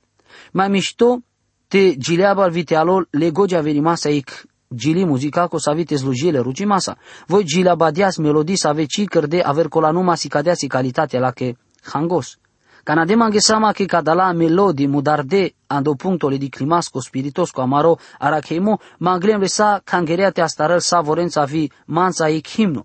Mai 0.53 0.69
mișto 0.69 1.23
te 1.69 1.97
gileabal 1.99 2.51
vitealol 2.51 3.07
legogea 3.11 3.63
verimasa 3.63 4.11
ik 4.11 4.47
gili 4.71 5.05
muzica 5.05 5.49
ko 5.49 5.59
savite 5.59 5.99
slujile 5.99 6.43
masa. 6.67 6.97
Voi 7.29 7.45
gila 7.45 7.77
badias 7.77 8.19
melodii 8.19 8.57
sa 8.57 8.73
veci 8.73 9.07
cărde 9.07 9.43
aver 9.43 9.69
colanuma 9.69 10.17
si 10.17 10.29
cadea 10.29 10.55
si 10.55 10.69
calitatea 10.69 11.21
la 11.21 11.33
che 11.33 11.57
hangos. 11.93 12.39
Canadem 12.85 13.23
angesama 13.23 13.73
che 13.73 13.87
cadala 13.87 14.33
melodi 14.33 14.87
mudarde 14.87 15.55
ando 15.67 15.95
punctole 15.95 16.39
di 16.39 16.49
climasco 16.49 17.01
spiritosco 17.01 17.61
amaro 17.61 17.99
aracheimo 18.19 18.79
manglem 18.99 19.45
sa 19.47 19.81
cangerea 19.85 20.31
te 20.31 20.41
astarăl 20.41 20.81
sa 20.81 21.01
vorența 21.01 21.45
vi 21.45 21.71
manța 21.87 22.29
e 22.29 22.41
himno. 22.41 22.85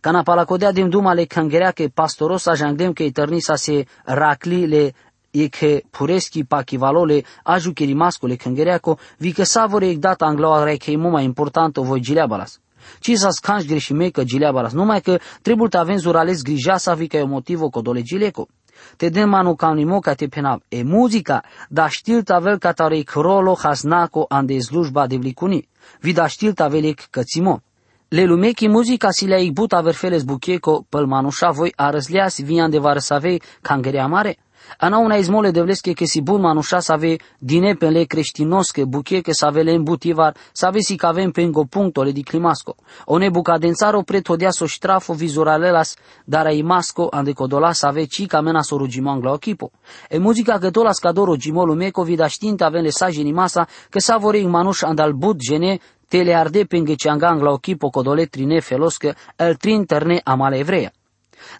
Cana 0.00 0.22
palacodea 0.22 0.72
din 0.72 0.90
duma 0.90 1.14
le 1.14 1.26
cangerea 1.26 1.72
che 1.72 1.90
pastorosa 1.90 2.54
jangdem 2.54 2.92
che 2.92 3.04
eternisa 3.04 3.56
se 3.56 3.86
racli 4.04 4.66
le 4.66 4.92
e 5.30 5.48
che 5.48 5.84
pureschi 5.90 6.44
pachivalole 6.44 7.24
aju 7.42 7.72
che 7.72 7.84
rimascole 7.84 8.36
cângereaco, 8.36 8.98
vi 9.18 9.32
că 9.32 9.44
savore 9.44 9.88
e 9.88 9.96
data 9.96 10.26
angloare 10.26 10.76
che 10.76 10.90
e 10.90 10.96
mult 10.96 11.12
mai 11.12 11.24
importantă 11.24 11.80
voi 11.80 12.00
gileabalas. 12.00 12.60
Ci 13.00 13.16
sa 13.16 13.30
scanș 13.30 13.64
greșime 13.64 14.08
că 14.08 14.24
gileabalas, 14.24 14.72
numai 14.72 15.00
că 15.00 15.18
trebuie 15.42 15.68
să 15.70 15.78
avem 15.78 15.96
zurales 15.96 16.42
grija 16.42 16.76
să 16.76 16.94
vi 16.94 17.06
că 17.06 17.16
e 17.16 17.24
motivo 17.24 17.68
codole 17.68 18.02
gileco. 18.02 18.48
Te 18.96 19.08
den 19.08 19.28
manu 19.28 19.54
kaunimo 19.54 19.98
ca 20.00 20.14
te 20.14 20.26
penab. 20.26 20.62
E 20.68 20.82
muzica, 20.82 21.42
da 21.68 21.88
știl 21.88 22.22
tavel 22.22 22.58
ca 22.58 22.72
tare 22.72 23.00
crolo 23.00 23.54
hasnaco 23.62 24.24
ande 24.28 24.58
slujba 24.60 25.06
de 25.06 25.16
vlicuni. 25.16 25.68
Vi 26.00 26.12
da 26.12 26.26
știl 26.26 26.52
tavelec 26.52 27.00
cățimo. 27.10 27.62
Le 28.08 28.24
lumechi 28.24 28.68
muzica 28.68 29.10
si 29.10 29.26
le-ai 29.26 29.50
but 29.50 29.72
aver 29.72 29.94
feles 29.94 30.22
bucheco, 30.22 30.86
păl 30.88 31.06
manușa 31.06 31.50
voi 31.50 31.72
arăsleas 31.76 32.40
vian 32.40 32.70
de 32.70 32.78
vară 32.78 32.98
savei 32.98 33.42
cangerea 33.60 34.06
mare. 34.06 34.36
Ana 34.76 34.98
una 34.98 35.16
izmole 35.16 35.50
de 35.50 35.60
vleske 35.60 35.92
ke 35.92 36.04
si 36.04 36.20
bun 36.20 36.40
manușa 36.40 36.80
să 36.80 36.92
ave 36.92 37.16
dine 37.38 37.74
pe 37.74 37.88
le 37.88 38.04
creștinosche 38.04 38.84
buche 38.84 39.20
ke 39.20 39.32
să 39.32 39.46
ave 39.46 39.62
le 39.62 39.72
îmbutivar, 39.72 40.36
să 40.52 40.66
ave 40.66 40.80
si 40.80 40.96
cavem 40.96 41.30
pe 41.30 41.42
îngo 41.42 41.64
punctole 41.64 42.10
di 42.10 42.22
climasco. 42.22 42.74
O 43.04 43.18
ne 43.18 43.28
bucadențaro 43.28 44.02
pretodea 44.02 44.50
so 44.50 44.66
strafo 44.66 45.12
vizuralelas, 45.12 45.96
dar 46.24 46.46
ai 46.46 46.62
masco 46.62 47.06
ande 47.10 47.32
codola 47.32 47.72
să 47.72 47.86
ave 47.86 48.04
ci 48.04 48.26
camena 48.26 48.62
so 48.62 48.76
rugimangla 48.76 49.32
ochipo. 49.32 49.70
E 50.08 50.18
muzica 50.18 50.58
că 50.58 50.70
tola 50.70 50.92
scadoro 50.92 51.36
gimolu 51.36 51.74
meco 51.74 52.02
vida 52.02 52.26
știinte 52.26 52.64
avem 52.64 52.82
le 52.82 52.90
saji 52.90 53.22
ni 53.22 53.32
masa, 53.32 53.66
că 53.90 53.98
sa 53.98 54.16
vorei 54.16 54.46
manuș 54.46 54.82
andal 54.82 55.12
bud 55.12 55.36
gene 55.38 55.78
tele 56.08 56.34
arde 56.34 56.64
penghe 56.64 56.94
ciangang 56.94 57.42
la 57.42 57.50
ochipo 57.50 57.88
codole 57.88 58.24
trine 58.24 58.60
feloscă, 58.60 59.14
el 59.36 59.54
trin 59.54 59.84
terne 59.84 60.20
amale 60.24 60.58
evreia. 60.58 60.92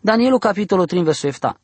Danielu 0.00 0.38
capitolul 0.38 0.86
3 0.86 1.02
versul 1.02 1.30
7. 1.30 1.56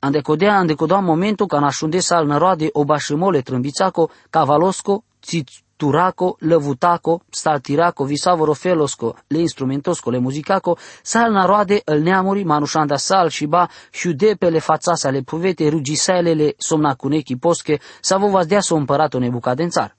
Andecodea 0.00 0.56
andecodea 0.56 0.98
momentul 0.98 1.46
ca 1.46 1.58
nașunde 1.58 1.98
sal 1.98 2.26
năroade 2.26 2.68
obașimole 2.72 3.40
trâmbițaco, 3.40 4.10
cavalosco, 4.30 5.04
cituraco, 5.20 6.36
lăvutaco, 6.38 7.22
staltiraco, 7.30 8.04
visavoro 8.04 8.52
felosco, 8.52 9.16
le 9.26 9.38
instrumentosco, 9.38 10.10
le 10.10 10.18
muzicaco, 10.18 10.76
sal 11.02 11.32
naroade 11.32 11.80
îl 11.84 11.98
neamuri, 12.00 12.44
manușanda 12.44 12.96
sal 12.96 13.28
și 13.28 13.46
ba, 13.46 13.68
șudepele 13.90 14.58
fațasa 14.58 15.10
le 15.10 15.20
puvete, 15.20 15.68
rugisaelele 15.68 16.54
somnacunechi 16.56 17.36
posche, 17.36 17.78
să 18.00 18.16
vă 18.18 18.26
v-ați 18.26 18.48
dea 18.48 18.60
să 18.60 18.74
împăratul 18.74 19.20
nebucadențar. 19.20 19.96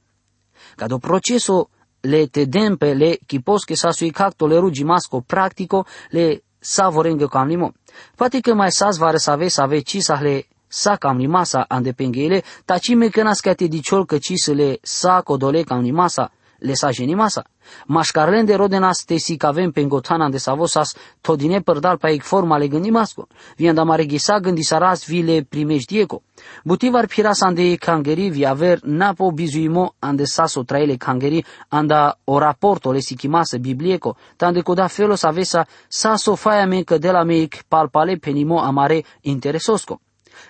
Ca 0.76 0.88
do 0.88 0.98
proceso 0.98 1.70
le 2.00 2.26
tedempe 2.26 2.94
le 2.94 3.18
chiposche 3.28 3.74
sa 3.76 3.92
sui 3.92 4.12
cacto 4.12 4.48
le 4.48 4.58
rugi 4.58 4.84
masco 4.84 5.22
practico 5.22 5.86
le 6.10 6.44
savorengă 6.60 7.28
cam 7.28 7.48
limo. 7.48 7.72
Poate 8.16 8.40
că 8.40 8.54
mai 8.54 8.72
sas 8.72 8.98
va 8.98 9.18
să 9.18 9.32
ave 9.32 9.48
să 9.48 9.62
ave 9.62 9.80
ci 9.80 9.98
să 10.00 10.18
le 10.22 10.48
sa 10.68 10.96
cam 10.96 11.18
limasa 11.18 11.66
ande 11.68 11.92
pengele, 11.92 12.44
taci 12.66 12.96
me 12.96 13.08
că 13.08 13.24
nascate 13.24 13.66
diciol 13.66 14.06
că 14.06 14.18
ci 14.18 14.34
să 14.36 14.52
le 14.52 14.78
sa 14.82 15.22
codole 15.22 15.62
cam 15.62 15.82
limasa, 15.82 16.32
le 16.60 16.74
sa 16.74 16.92
genimasa. 16.92 17.44
Mașcarlen 17.86 18.46
de 18.46 18.56
rodenas 18.56 19.04
te 19.06 19.18
si 19.18 19.38
cavem 19.38 19.72
pengotana 19.72 20.30
de 20.30 20.38
savosas 20.38 20.96
todine 21.22 21.62
părdal 21.62 21.98
pa 21.98 22.10
ec 22.10 22.24
forma 22.24 22.58
le 22.58 22.68
gândimasco. 22.68 23.28
Vien 23.56 23.76
da 23.76 23.84
mare 23.84 24.06
ghisa 24.06 24.40
gândi 24.40 24.64
saras 24.64 25.08
vi 25.08 25.24
le 25.24 25.46
primejdieco. 25.50 26.22
Butivar 26.64 27.08
piras 27.08 27.42
ande 27.42 27.76
kangeri 27.76 28.30
vi 28.30 28.46
aver 28.46 28.80
napo 28.84 29.32
bizuimo 29.32 29.94
ande 30.00 30.26
saso 30.26 30.64
traile 30.64 30.98
kangeri 30.98 31.46
anda 31.70 32.18
o 32.24 32.40
raporto 32.40 32.92
le 32.92 33.02
sikimasa 33.02 33.58
biblieco, 33.58 34.16
tande 34.38 34.62
coda 34.62 34.88
felos 34.88 35.24
avesa 35.24 35.68
saso 35.88 36.36
faia 36.36 36.66
me 36.66 36.84
că 36.84 36.98
de 36.98 37.12
la 37.12 37.24
meic 37.24 37.64
palpale 37.68 38.16
penimo 38.16 38.60
amare 38.60 39.04
interesosco. 39.22 40.00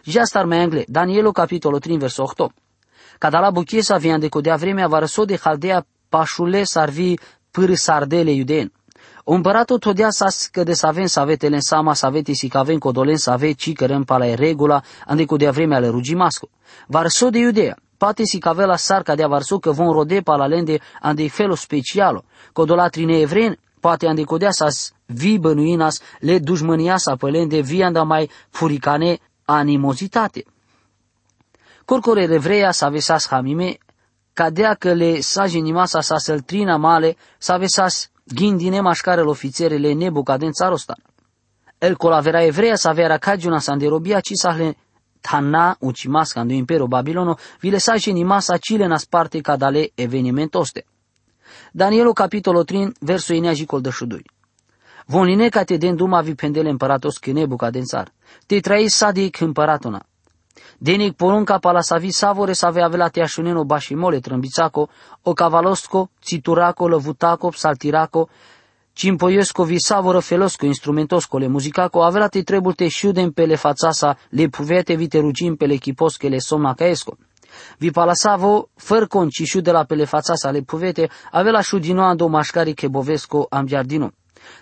Já 0.04 0.24
estar 0.24 0.46
me 0.46 0.62
angle, 0.62 0.86
Danielo 0.88 1.34
capitolo 1.34 1.80
3 1.80 1.98
verso 1.98 2.24
8. 2.24 2.52
Cada 3.20 3.40
la 3.42 3.52
buchiesa 3.52 3.98
vien 3.98 4.20
de 4.20 4.30
codea 4.30 4.56
vremea 4.56 4.88
varăso 4.88 5.26
de 5.26 5.38
Haldea 5.38 5.86
pașule 6.10 6.64
sarvi 6.64 7.14
pâr 7.52 7.76
sardele 7.76 8.32
iuden. 8.32 8.72
Împăratul 9.24 9.78
todea 9.78 10.10
să 10.10 10.48
că 10.52 10.64
de 10.64 10.74
să 10.74 10.88
avem 10.88 11.06
să 11.06 11.20
avete 11.20 11.48
în 11.48 11.62
sama 11.62 11.94
să 11.94 12.06
avete 12.06 12.34
si 12.34 12.48
că 12.48 12.58
avem 12.58 12.78
codolen 12.78 13.18
să 13.18 13.32
ave 13.32 13.52
ci 13.52 13.74
cărăm 13.74 14.04
pala 14.04 14.28
e 14.28 14.34
regula 14.34 14.82
ande 15.06 15.26
cu 15.26 15.36
de 15.36 15.50
vremea 15.50 15.80
le 15.80 15.88
rugimasco. 15.88 16.50
Varso 16.88 17.30
de 17.30 17.38
iudea, 17.38 17.78
poate 17.98 18.24
si 18.24 18.40
că 18.40 18.66
la 18.66 18.76
sarca 18.76 19.16
de 19.16 19.26
varso 19.26 19.60
că 19.60 19.72
vom 19.72 19.92
rode 19.92 20.22
pala 20.22 20.46
lende 20.46 20.80
ande 21.02 21.28
felo 21.28 21.56
specialo, 21.56 22.24
codolatri 22.54 23.22
evren, 23.22 23.58
poate 23.80 24.08
ande 24.08 24.24
codea 24.24 24.52
să 24.52 24.68
vi 25.06 25.40
bănuinas 25.40 26.02
le 26.20 26.40
dușmânia 26.40 26.98
să 26.98 27.16
pălende 27.16 27.60
vi 27.60 27.84
anda 27.84 28.04
mai 28.04 28.30
furicane 28.50 29.18
animozitate. 29.46 30.46
Corcore 31.86 32.26
revreia 32.26 32.72
să 32.72 32.86
avesas 32.86 33.28
hamime 33.28 33.78
cadea 34.40 34.74
că 34.74 34.94
le 34.94 35.20
sa 35.20 35.48
genimasa 35.48 36.02
sa 36.02 36.18
săltrina 36.18 36.78
male, 36.78 37.16
sa 37.38 37.58
vesas 37.58 38.10
ghindine 38.24 38.80
mașcarel 38.80 39.28
ofițerele 39.28 39.94
nebu 39.94 40.24
cadența 40.24 40.68
rosta. 40.68 40.96
El 41.78 41.96
colavera 41.96 42.44
evreia 42.44 42.76
sa 42.76 42.92
vera 42.92 43.18
cagiuna 43.18 43.60
sa 43.60 43.72
înderobia, 43.72 44.20
ci 44.20 44.32
sa 44.34 44.52
le 44.52 44.78
tana 45.22 45.76
ucimasca 45.80 46.42
în 46.42 46.50
impero 46.50 46.88
Babilono, 46.88 47.36
vile 47.60 47.78
sa 47.78 47.96
genimasa 47.96 48.58
cile 48.58 48.86
nas 48.86 49.06
parte 49.06 49.42
cadale 49.42 49.92
evenimentoste. 49.96 50.86
Danielo 51.72 52.14
capitolo 52.14 52.64
3, 52.64 52.92
versul 53.00 53.36
inea 53.36 53.54
jicol 53.54 53.82
de 53.82 53.90
șudui. 53.90 54.26
Vonine 55.06 55.50
ca 55.50 55.64
te 55.64 55.78
den 55.78 55.96
duma 55.96 56.22
vi 56.22 56.36
pendele 56.36 56.70
împăratos 56.70 57.18
că 57.18 57.32
nebu 57.32 57.56
cadențar. 57.56 58.12
Te 58.46 58.60
trai 58.60 58.88
sadic 58.88 59.40
împăratona. 59.40 60.09
Denik 60.82 61.16
porunca 61.18 61.60
pala 61.60 61.82
savi 61.82 62.12
savore 62.12 62.54
save 62.54 62.82
avela 62.82 63.10
te 63.10 63.22
ashuneno 63.22 63.66
bashimole 63.66 64.20
trâmbițaco, 64.20 64.88
o 65.24 65.34
cavalosco, 65.34 66.10
cituraco, 66.22 66.88
lăvutaco, 66.88 67.52
saltiraco, 67.52 68.30
cimpoiesco 68.94 69.64
vi 69.64 69.80
savoră 69.80 70.20
felosco, 70.20 70.66
instrumentosco, 70.66 71.38
le 71.38 71.48
muzicaco, 71.48 72.02
avela 72.04 72.28
te 72.28 72.44
trebuie 72.44 72.74
te 72.74 72.88
șudem 72.88 73.32
pe 73.32 73.46
le 73.46 73.56
fațasa, 73.56 74.18
le 74.30 74.48
puvete 74.48 74.96
vi 74.96 75.08
te 75.08 75.20
rugim 75.20 75.56
pe 75.56 75.66
le 75.66 75.76
chiposche 75.76 76.30
le 76.30 76.40
somna 76.40 76.74
caesco. 76.74 77.18
Vi 77.78 77.92
palasavo, 77.92 78.70
făr 78.76 79.08
concișu 79.08 79.60
de 79.62 79.72
la 79.72 79.84
pe 79.84 79.96
le 79.96 80.06
fațasa 80.06 80.50
le 80.52 80.62
puvete, 80.62 81.10
avela 81.32 81.62
șudinoa 81.62 82.16
do 82.16 82.28
mașcari 82.28 82.74
che 82.74 82.88
bovesco 82.88 83.48
am 83.50 83.66
giardino. 83.66 84.12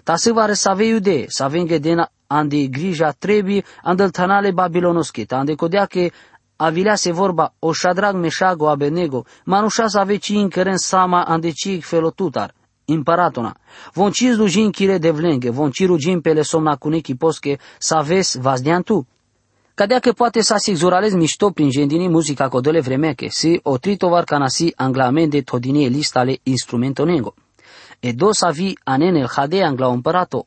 Ta 0.03 0.15
se 0.15 0.31
va 0.31 0.45
resave 0.45 0.86
iude, 0.86 1.25
sa 1.27 1.47
venghe 1.47 1.77
dena 1.77 2.09
ande 2.27 2.67
grija 2.67 3.12
trebi 3.12 3.63
andel 3.84 4.10
tanale 4.10 4.51
babilonoske, 4.51 5.25
ta 5.25 5.38
ande 5.38 5.55
kodea 5.55 5.86
ke 5.86 6.12
avilea 6.55 6.96
se 6.96 7.12
vorba 7.12 7.53
o 7.60 7.74
shadrag 7.74 8.15
meșago 8.15 8.69
abenego, 8.69 9.25
manușa 9.46 9.88
să 9.88 10.00
ave 10.00 10.15
ci 10.15 10.29
încăren 10.29 10.77
sama 10.77 11.24
ande 11.24 11.51
ci 11.51 11.79
felotutar, 11.81 12.53
împăratona. 12.86 13.55
Von 13.93 14.12
ci 14.12 14.24
slujin 14.34 14.72
chire 14.72 14.98
de 14.98 15.10
vlenge, 15.10 15.50
von 15.50 15.72
ci 15.72 15.86
rugin 15.86 16.22
pe 16.22 16.34
le 16.34 16.41
somna 16.41 16.75
cunechi 16.75 17.15
posche, 17.15 17.57
să 17.79 17.96
aveți 17.96 18.39
vazdean 18.39 18.84
tu. 18.84 19.07
Cadea 19.74 20.00
că 20.00 20.12
poate 20.12 20.41
să 20.41 20.53
asigurales 20.53 21.13
mișto 21.13 21.50
prin 21.50 21.69
gendini 21.69 22.07
muzica 22.07 22.48
codele 22.48 22.79
vremeche, 22.79 23.27
si 23.29 23.60
o 23.63 23.77
tritovar 23.77 24.24
canasi 24.24 24.74
anglamende 24.75 25.41
todinie 25.41 25.88
listale 25.88 26.39
instrumentonego. 26.43 27.34
E 28.00 28.12
do 28.12 28.31
să 28.31 28.50
vi 28.53 28.77
anene 28.84 29.25
hade 29.36 29.63
angla 29.63 29.88
împărato, 29.88 30.46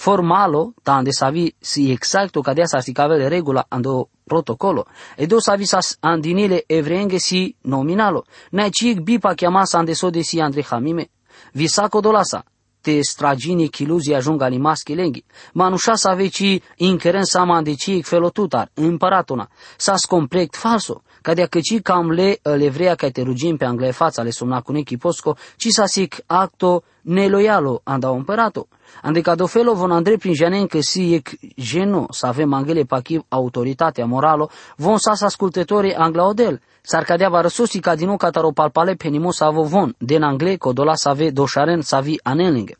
formalo, 0.00 0.72
tande 0.82 1.12
savi 1.12 1.54
si 1.60 1.90
exacto 1.90 2.40
cadea 2.40 2.64
sa 2.66 2.80
si 2.80 2.90
cavele 2.90 3.28
regula 3.28 3.66
ando 3.68 4.08
protocolo, 4.24 4.86
e 5.14 5.26
do 5.26 5.40
savi 5.40 5.66
sas 5.66 5.98
andinile 6.00 6.64
evrenge 6.66 7.18
si 7.18 7.54
nominalo, 7.64 8.24
na 8.52 8.70
cic 8.70 9.00
bipa 9.00 9.34
chiamasa 9.34 9.78
ande 9.78 9.94
sode 9.94 10.22
si 10.22 10.40
andre 10.40 10.62
hamime, 10.62 11.10
visaco 11.52 12.00
dolasa, 12.00 12.42
te 12.80 13.02
stragini 13.02 13.68
chiluzi 13.68 14.14
ajung 14.14 14.40
ali 14.40 14.58
maschi 14.58 14.94
lenghi, 14.94 15.22
manușa 15.52 15.96
sa 15.96 16.14
veci 16.14 16.62
inceren 16.76 17.24
sama 17.24 17.56
ande 17.56 17.74
cic 17.74 18.06
felotutar, 18.06 18.70
împăratuna, 18.74 19.50
sas 19.76 20.06
complect 20.06 20.56
falso, 20.56 21.02
cadea 21.22 21.46
căci 21.46 21.80
cam 21.82 22.10
le 22.10 22.38
levrea 22.42 22.94
ca 22.94 23.10
te 23.10 23.22
rugim 23.22 23.56
pe 23.56 23.64
angle 23.64 23.90
fața 23.90 24.22
le 24.22 24.30
sumna 24.30 24.62
cu 24.62 24.72
posco, 24.98 25.36
ci 25.56 25.68
sa 25.68 25.86
sic 25.86 26.22
acto 26.26 26.82
neloialo 27.02 27.80
anda 27.84 28.08
împăratul. 28.08 28.66
Ande 29.02 29.20
ca 29.20 29.34
dofelo 29.34 29.74
von 29.74 29.90
andre 29.90 30.16
prin 30.16 30.34
janen 30.34 30.66
că 30.66 30.80
si 30.80 31.14
ec 31.14 31.28
geno 31.54 32.06
să 32.10 32.26
avem 32.26 32.52
angele 32.52 32.82
pachiv 32.82 33.22
autoritatea 33.28 34.06
moralo, 34.06 34.50
von 34.76 34.98
sas 34.98 35.20
ascultătorii 35.20 35.94
angla 35.94 36.26
odel, 36.26 36.60
s-ar 36.82 37.04
cadea 37.04 37.28
va 37.28 37.40
răsusi 37.40 37.80
ca 37.80 37.94
din 37.94 38.16
ca 38.16 38.30
taro 38.30 38.50
palpale 38.50 38.94
penimo 38.94 39.30
să 39.30 39.44
avo 39.44 39.62
von, 39.62 39.94
den 39.98 40.22
angle 40.22 40.56
codola 40.56 40.94
să 40.94 41.08
ave 41.08 41.30
doșaren 41.30 41.80
să 41.80 41.96
avi 41.96 42.14
anelinge. 42.22 42.74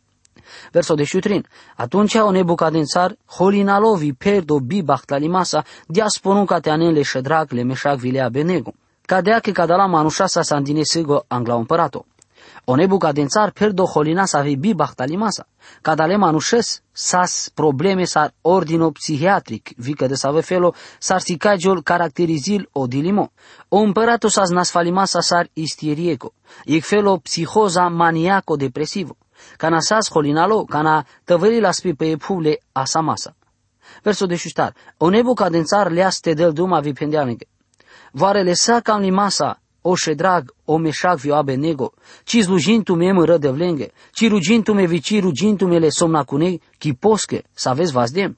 Verso 0.73 0.95
de 0.95 1.05
șutrin. 1.05 1.47
Atunci 1.77 2.15
o 2.15 2.31
nebucadențar, 2.31 3.17
holinalovi 3.27 4.13
perdo 4.13 4.59
bi 4.59 4.83
bahtlalimasa, 4.83 5.65
dia 5.87 6.07
sponu 6.09 6.45
ca 6.45 6.59
te 6.61 6.71
anele 6.71 7.03
ședrag 7.03 7.51
le 7.51 7.63
meșac 7.63 7.97
vilea 7.97 8.29
benego. 8.29 8.73
Cadea 9.07 9.39
că 9.39 9.51
cadala 9.51 9.87
manușa 9.87 10.27
sa 10.27 10.43
sandine 10.43 10.83
sego 10.83 11.25
angla 11.29 11.55
împărato. 12.51 12.65
O 12.65 12.75
nebucadențar 12.75 13.51
perdo 13.51 13.85
holina 13.85 14.27
sa 14.27 14.41
vi 14.41 14.57
bi 14.57 14.75
bahtalimasa. 14.75 15.47
Cadale 15.83 16.17
manușes 16.17 16.83
sas 16.93 17.51
probleme 17.55 18.05
sar 18.05 18.33
ordino 18.43 18.91
psihiatric, 18.91 19.71
vică 19.77 20.07
de 20.07 20.15
save 20.15 20.41
felo 20.41 20.75
sar 20.99 21.21
sicagiol 21.21 21.83
caracterizil 21.83 22.69
o 22.73 22.87
dilimo. 22.87 23.33
O 23.69 23.79
împărato 23.79 24.29
sas 24.29 24.51
nasfalimasa 24.51 25.21
sar 25.21 25.49
isteriego. 25.53 26.33
Ic 26.65 26.85
felo 26.85 27.17
psihoza 27.17 27.89
maniaco 27.89 28.57
depresivo. 28.57 29.17
Cana 29.57 29.81
sas 29.81 30.11
holinalo, 30.11 30.65
cana 30.65 31.07
tăvări 31.25 31.61
la 31.61 31.71
spi 31.71 31.95
pe 31.95 32.17
pule 32.17 32.59
asamasa. 32.73 33.35
Verso 34.03 34.27
de 34.27 34.37
șustar. 34.37 34.75
O 34.99 35.09
nebucadențar 35.09 35.91
leaste 35.91 36.35
del 36.35 36.53
duma 36.53 36.81
vi 36.81 36.93
pendeanege. 36.93 37.47
Voare 38.13 38.43
lesa 38.43 38.81
cam 38.81 39.01
limasa 39.01 39.61
Oše 39.83 40.15
drag, 40.15 40.55
o 40.65 40.79
meșac 40.79 41.19
vio 41.19 41.43
nego, 41.43 41.93
ci 42.25 42.43
slugintu 42.43 42.95
me 42.95 43.13
mă 43.13 43.39
de 43.39 43.49
vlenge, 43.49 43.91
ci 44.13 44.29
rugintu 44.29 44.75
me 44.75 44.87
vici 44.87 45.21
rugintu 45.21 45.67
me 45.67 45.79
le 45.79 45.89
somna 45.91 46.25
cunei, 46.25 46.61
chi 46.79 46.93
posche, 46.93 47.45
să 47.53 47.69
aveți 47.69 47.93
vazdem. 47.93 48.37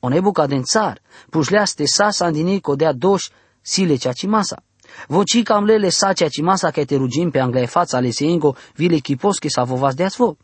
O 0.00 0.08
nebuca 0.08 0.46
den 0.46 0.62
țar, 0.62 1.00
pușleaste 1.30 1.84
sa 1.86 2.10
sandini 2.10 2.60
codea 2.60 2.92
doș, 2.92 3.28
sile 3.60 3.96
ceaci 3.96 4.26
masa. 4.26 4.62
Voci 5.08 5.42
cam 5.42 5.64
lele 5.64 5.88
sa 5.88 6.12
ceaci 6.12 6.40
masa 6.40 6.70
că 6.70 6.84
te 6.84 6.96
rugim 6.96 7.30
pe 7.30 7.38
anglae 7.38 7.66
fața 7.66 7.96
ale 7.96 8.10
seingo, 8.10 8.56
vile 8.74 8.98
chi 8.98 9.16
posche 9.16 9.48
sa 9.48 9.64
vă 9.64 9.92
de 9.94 10.06
vo. 10.16 10.36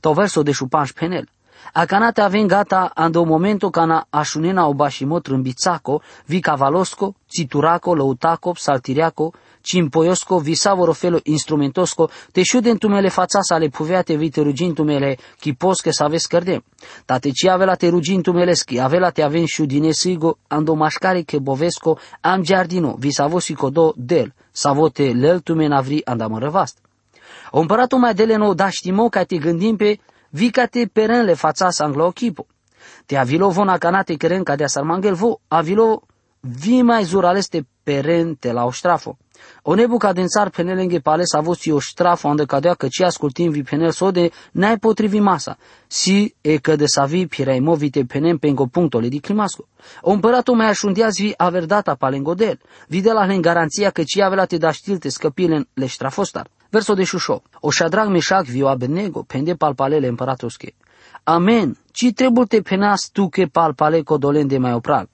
Tau 0.00 0.12
verso 0.12 0.42
de 0.42 0.52
șupanș 0.52 0.92
penel. 0.92 1.28
Akanate 1.72 2.20
avem 2.20 2.46
gata 2.46 2.90
ando 2.94 3.24
momento 3.24 3.70
kana 3.70 4.06
ashunena 4.10 4.66
obashimo 4.66 5.20
trâmbițaco, 5.20 6.02
vi 6.26 6.40
cavalosco, 6.40 7.14
cituraco, 7.28 7.94
lăutaco, 7.94 8.54
saltiriaco, 8.56 9.32
cimpoiosco, 9.62 10.38
visavoro 10.38 10.92
felo 10.92 11.20
instrumentosco, 11.22 12.10
te 12.32 12.42
șudentumele 12.42 13.08
fața 13.08 13.40
sale 13.40 13.68
puveate 13.68 14.16
vi 14.16 14.30
te 14.30 14.40
rugintumele 14.40 15.18
chiposche 15.40 15.90
să 15.90 16.04
aveți 16.04 16.28
cărdem. 16.28 16.64
Tate 17.04 17.30
ci 17.30 17.46
avela 17.46 17.74
te 17.74 17.88
rugintumele 17.88 18.52
schi, 18.52 18.80
avela 18.80 19.10
te 19.10 19.22
avem 19.22 19.44
șudine 19.44 19.90
sigo, 19.90 20.38
ando 20.48 20.74
mașcare 20.74 21.22
che 21.22 21.38
bovesco, 21.38 21.98
am 22.20 22.42
giardino, 22.42 22.96
vi 22.98 23.10
savosico 23.10 23.70
do 23.70 23.92
del, 23.96 24.32
savote 24.52 25.12
leltume 25.12 25.66
navri 25.66 26.04
andam 26.04 26.36
răvast. 26.36 26.78
O 27.50 27.60
împăratul 27.60 27.98
mai 27.98 28.14
dele 28.14 28.36
nou 28.36 28.54
da 28.54 28.68
știmo 28.68 29.08
ca 29.08 29.24
te 29.24 29.36
gândim 29.36 29.76
pe 29.76 29.98
vicate 30.30 30.90
perenle 30.92 31.34
fața 31.34 31.70
sanglo 31.70 32.10
chipo. 32.10 32.46
Te 33.06 33.16
avilo 33.16 33.48
vona 33.48 33.78
canate 33.78 34.14
keren 34.14 34.42
ca 34.42 34.56
de 34.56 34.66
sarmangel 34.66 35.14
vo, 35.14 35.40
avilo 35.48 36.02
vi 36.40 36.82
mai 36.82 37.04
zuraleste 37.04 37.66
peren 37.82 38.34
te 38.34 38.52
la 38.52 38.64
o 38.64 38.70
strafo. 38.70 39.16
O 39.62 39.74
nebuca 39.74 40.12
din 40.12 40.26
țar 40.26 40.50
penelenghe 40.50 40.98
pale 40.98 41.22
s-a 41.24 41.40
văzut 41.40 41.72
o 41.72 41.80
strafo 41.80 42.28
ande 42.28 42.44
cadea 42.44 42.74
că 42.74 42.86
ci 42.88 43.00
ascultim 43.00 43.50
vi 43.50 43.62
penel 43.62 43.90
sode 43.90 44.30
n-ai 44.52 44.78
potrivi 44.78 45.18
masa. 45.18 45.56
Si 45.86 46.34
e 46.40 46.56
că 46.56 46.76
de 46.76 46.86
sa 46.86 47.04
vi 47.04 47.26
piraimo 47.26 47.74
vite 47.74 48.04
penem 48.04 48.38
pengo 48.38 48.66
punctole 48.66 49.08
di 49.08 49.18
climasco. 49.18 49.68
O 50.00 50.10
împăratul 50.10 50.54
mai 50.54 50.68
așundiaz 50.68 51.16
vi 51.16 51.34
aver 51.36 51.64
data 51.64 51.94
palengodel. 51.94 52.58
Vide 52.86 53.12
la 53.12 53.26
garanția 53.26 53.90
că 53.90 54.02
ci 54.02 54.18
avea 54.18 54.44
te 54.44 54.56
da 54.56 54.70
știlte 54.70 55.08
scăpilen 55.08 55.68
le 55.74 55.86
strafostar. 55.86 56.46
Verso 56.70 56.94
de 56.94 57.04
șușo. 57.04 57.42
O 57.60 57.70
șadrag 57.70 58.08
meșac 58.08 58.44
viu 58.44 58.66
abenego, 58.66 59.22
pende 59.22 59.54
palpalele 59.54 60.06
împăratosche. 60.06 60.74
Amen. 61.24 61.76
Ci 61.92 62.12
trebuie 62.14 62.46
te 62.46 62.60
penas 62.60 63.10
tu 63.12 63.28
che 63.28 63.46
palpale 63.46 64.02
codolen 64.02 64.46
de 64.46 64.58
mai 64.58 64.72
opral. 64.72 65.08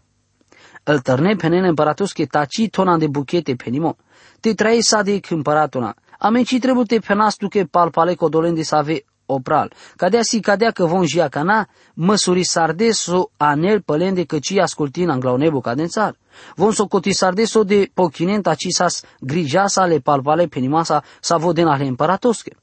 Îl 0.85 0.99
tărne 1.01 1.35
penene 1.37 1.69
împăratosche 1.69 2.25
taci 2.25 2.69
tona 2.71 2.97
de 2.99 3.07
buchete 3.07 3.55
penimo. 3.55 3.97
Te 4.41 4.55
trai 4.55 4.81
sa 4.83 5.03
de 5.03 5.21
împăratona. 5.31 5.95
Amen 6.19 6.45
ci 6.45 6.59
trebuie 6.59 6.85
te 6.85 6.99
penas 6.99 7.37
tu 7.37 7.49
che 7.49 7.65
palpale 7.65 8.15
codolen 8.15 8.55
de 8.55 8.63
save 8.63 9.05
opral. 9.27 9.73
Cadea 9.97 10.23
si 10.23 10.41
cadea 10.41 10.71
că 10.71 10.85
von 10.85 11.07
jia 11.07 11.29
cana, 11.29 11.69
măsuri 11.95 12.45
sardeso 12.45 13.31
anel 13.37 13.81
pălende 13.81 14.25
că 14.25 14.39
ci 14.39 14.59
ascultin 14.59 15.09
anglaonebu 15.09 15.61
cadențar. 15.61 16.17
Von 16.55 16.73
so 16.73 16.87
coti 16.87 17.13
sardeso 17.13 17.65
de 17.65 17.91
pochinenta 17.95 18.55
cisas 18.55 19.03
grijasa 19.21 19.85
le 19.87 19.99
palpale 19.99 20.47
penimasa 20.47 21.03
sa 21.21 21.37
voden 21.37 21.67
ale 21.67 21.87
împăratosche. 21.87 22.57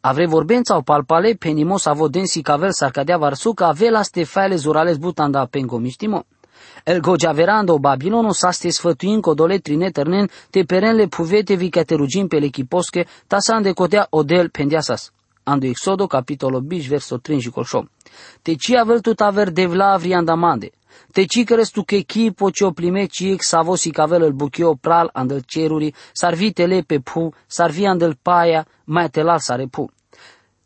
Avre 0.00 0.26
vorbența 0.26 0.76
o 0.76 0.82
palpale 0.82 1.34
penimo 1.34 1.76
sa 1.76 1.92
voden 1.92 2.26
si 2.26 2.42
cavel 2.42 2.72
sarcadea 2.72 3.16
varsuca 3.16 3.66
avela 3.66 4.02
ste 4.02 4.24
faile 4.24 4.56
zurales 4.56 4.96
butanda 4.96 5.46
pengo 5.46 5.78
miștimo. 6.74 6.82
El 6.82 7.00
gojaverando 7.00 7.78
Babilono 7.78 8.32
sa 8.32 8.50
ste 8.50 8.70
sfătuin 8.70 9.20
codole 9.20 9.58
trine 9.58 9.90
tărnen 9.90 10.28
te 10.50 10.64
perenle 10.64 11.06
puvete 11.06 11.56
vi 11.56 11.70
rugim 11.88 12.28
pe 12.28 12.38
lechiposche 12.38 13.06
ta 13.26 13.38
sa 13.40 13.60
cotea 13.74 14.06
odel 14.10 14.50
pendiasas. 14.50 15.12
Ando 15.46 15.66
Exodo, 15.66 16.06
capitolo 16.06 16.60
20, 16.60 16.88
verso 16.88 17.18
38. 17.18 17.88
Te 18.42 18.56
ci 18.56 18.74
avel 18.74 19.00
tu 19.00 19.14
taver 19.14 19.50
devla 19.50 19.96
vriandamande. 19.96 20.70
Te 21.12 21.26
ci 21.26 21.44
căres 21.44 21.70
tu 21.70 21.84
che 21.84 22.02
chi 22.04 22.32
pocio 22.32 22.72
plime 22.72 23.06
ci 23.06 23.30
ex 23.30 23.46
savosi 23.46 23.90
cavel 23.90 24.22
el 24.22 24.32
buchio 24.32 24.74
pral 24.74 25.10
andel 25.12 25.42
ceruri, 25.46 25.94
sarvitele 26.12 26.82
pe 26.82 27.00
pu, 27.00 27.32
sarvi 27.46 27.86
andel 27.86 28.16
paia, 28.22 28.66
mai 28.84 29.10
telal 29.10 29.38
sare 29.38 29.66
pu. 29.66 29.88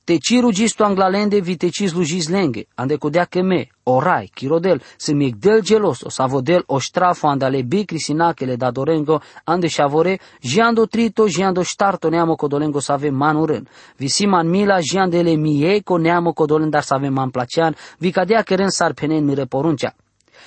Te 0.09 0.18
ciru 0.21 0.51
gisto 0.53 0.85
anglalende 0.85 1.42
vi 1.42 1.59
te 1.59 1.68
cis 1.68 1.92
lugis 1.92 2.31
lenge, 2.31 2.62
ande 2.77 2.97
codea 2.97 3.27
che 3.27 3.42
me, 3.42 3.68
orai, 3.83 4.31
chirodel, 4.33 4.81
se 4.97 5.12
mi 5.12 5.35
del 5.37 5.61
geloso, 5.61 6.09
sa 6.09 6.25
vodel 6.25 6.62
o 6.68 6.79
strafo 6.79 7.27
andale 7.27 7.62
bi 7.62 7.85
crisinachele 7.85 8.57
da 8.57 8.71
dorengo, 8.71 9.21
ande 9.44 9.68
shavore, 9.68 10.18
jiando 10.40 10.87
trito, 10.88 11.27
jiando 11.27 11.62
starto 11.62 12.09
neamo 12.09 12.37
codolengo 12.37 12.81
sa 12.81 12.94
ave 12.94 13.11
manuren, 13.11 13.68
vi 13.99 14.09
siman 14.09 14.49
mila 14.49 14.81
jiandele 14.81 15.37
mieco 15.37 15.99
neamo 15.99 16.33
codolen 16.33 16.71
dar 16.71 16.85
sa 16.85 16.94
ave 16.94 17.11
man 17.11 17.31
placean, 17.31 17.75
vi 17.99 18.11
cadea 18.11 18.42
ren 18.47 18.71
sar 18.71 18.94
penen 18.94 19.27
mire 19.27 19.44
poruncea. 19.47 19.92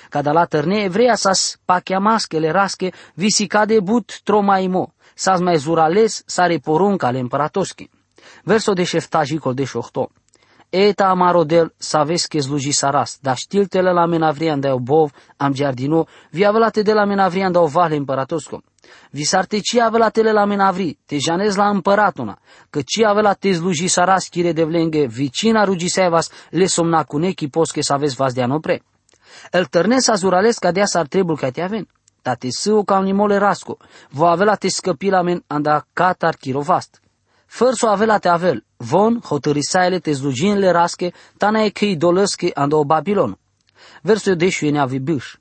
Cada 0.09 0.33
la 0.33 0.47
tărne 0.47 0.85
evreia 0.85 1.15
sas 1.15 1.59
pacheamaschele 1.67 2.51
rasche, 2.51 2.91
vi 3.13 3.29
si 3.29 3.45
cade 3.47 3.79
but 3.81 4.21
tromaimo, 4.23 4.93
sas 5.13 5.39
mai 5.39 5.59
zurales, 5.59 6.23
sare 6.25 6.57
porunca 6.59 7.11
le 7.11 7.19
împăratoschi. 7.19 7.87
Verso 8.43 8.73
de 8.73 8.83
șeftajicol 8.83 9.53
de 9.53 9.63
șohto. 9.63 10.11
Eta 10.73 11.09
amarodel 11.09 11.73
saves 11.77 12.25
que 12.27 12.41
sluji 12.41 12.71
saras, 12.71 13.17
da 13.21 13.33
știltele 13.33 13.91
la 13.91 14.05
menavrian 14.05 14.59
de 14.59 14.69
obov, 14.71 15.11
am 15.37 15.53
giardino, 15.53 16.07
vi 16.29 16.45
avelate 16.45 16.81
de 16.81 16.93
la 16.93 17.05
menavrian 17.05 17.51
de 17.51 17.57
ovale 17.57 17.95
împăratosco. 17.95 18.63
Vi 19.09 19.23
sarte 19.23 19.59
ci 19.59 19.77
avelatele 19.79 20.31
la 20.31 20.45
menavri, 20.45 20.97
te 21.05 21.17
janez 21.17 21.55
la 21.55 21.69
împăratuna, 21.69 22.39
că 22.69 22.81
ci 22.81 23.03
avelate 23.03 23.53
sluji 23.53 23.87
saras 23.87 24.27
chire 24.27 24.51
de 24.51 24.63
vlenge, 24.63 25.05
vicina 25.05 25.63
rugisevas, 25.63 26.29
le 26.49 26.65
somna 26.65 27.03
cu 27.03 27.17
nechi 27.17 27.47
posche 27.47 27.81
să 27.81 27.93
aveți 27.93 28.15
vas 28.15 28.33
de 28.33 28.41
anopre. 28.41 28.83
El 29.51 29.65
tărnes 29.65 30.07
azurales 30.07 30.57
ca 30.57 30.71
dea 30.71 30.85
s-ar 30.85 31.07
trebul 31.07 31.37
ca 31.37 31.49
te 31.49 31.61
aven. 31.61 31.87
Da 32.21 32.35
te 32.35 32.47
său 32.49 32.83
ca 32.83 32.97
unimole 32.97 33.37
rasco, 33.37 33.77
vo 34.09 34.25
avela 34.27 34.55
te 34.55 34.69
scăpila 34.69 35.21
men 35.21 35.43
anda 35.47 35.85
catar 35.93 36.35
chirovast. 36.35 37.01
Fără 37.51 37.71
să 37.71 37.85
avea 37.87 38.17
te 38.17 38.27
avel, 38.29 38.65
von 38.77 39.21
hotărisaile 39.23 39.99
te 39.99 40.11
zlugin 40.11 40.71
rasche, 40.71 41.11
tana 41.37 41.59
e 41.61 41.69
că 41.69 41.85
idolăsche 41.85 42.51
ando 42.53 42.77
o 42.77 42.85
Babilon. 42.85 43.37
Versul 44.01 44.35
de 44.35 44.49
și 44.49 44.69
nea 44.69 44.85
vibiș. 44.85 45.35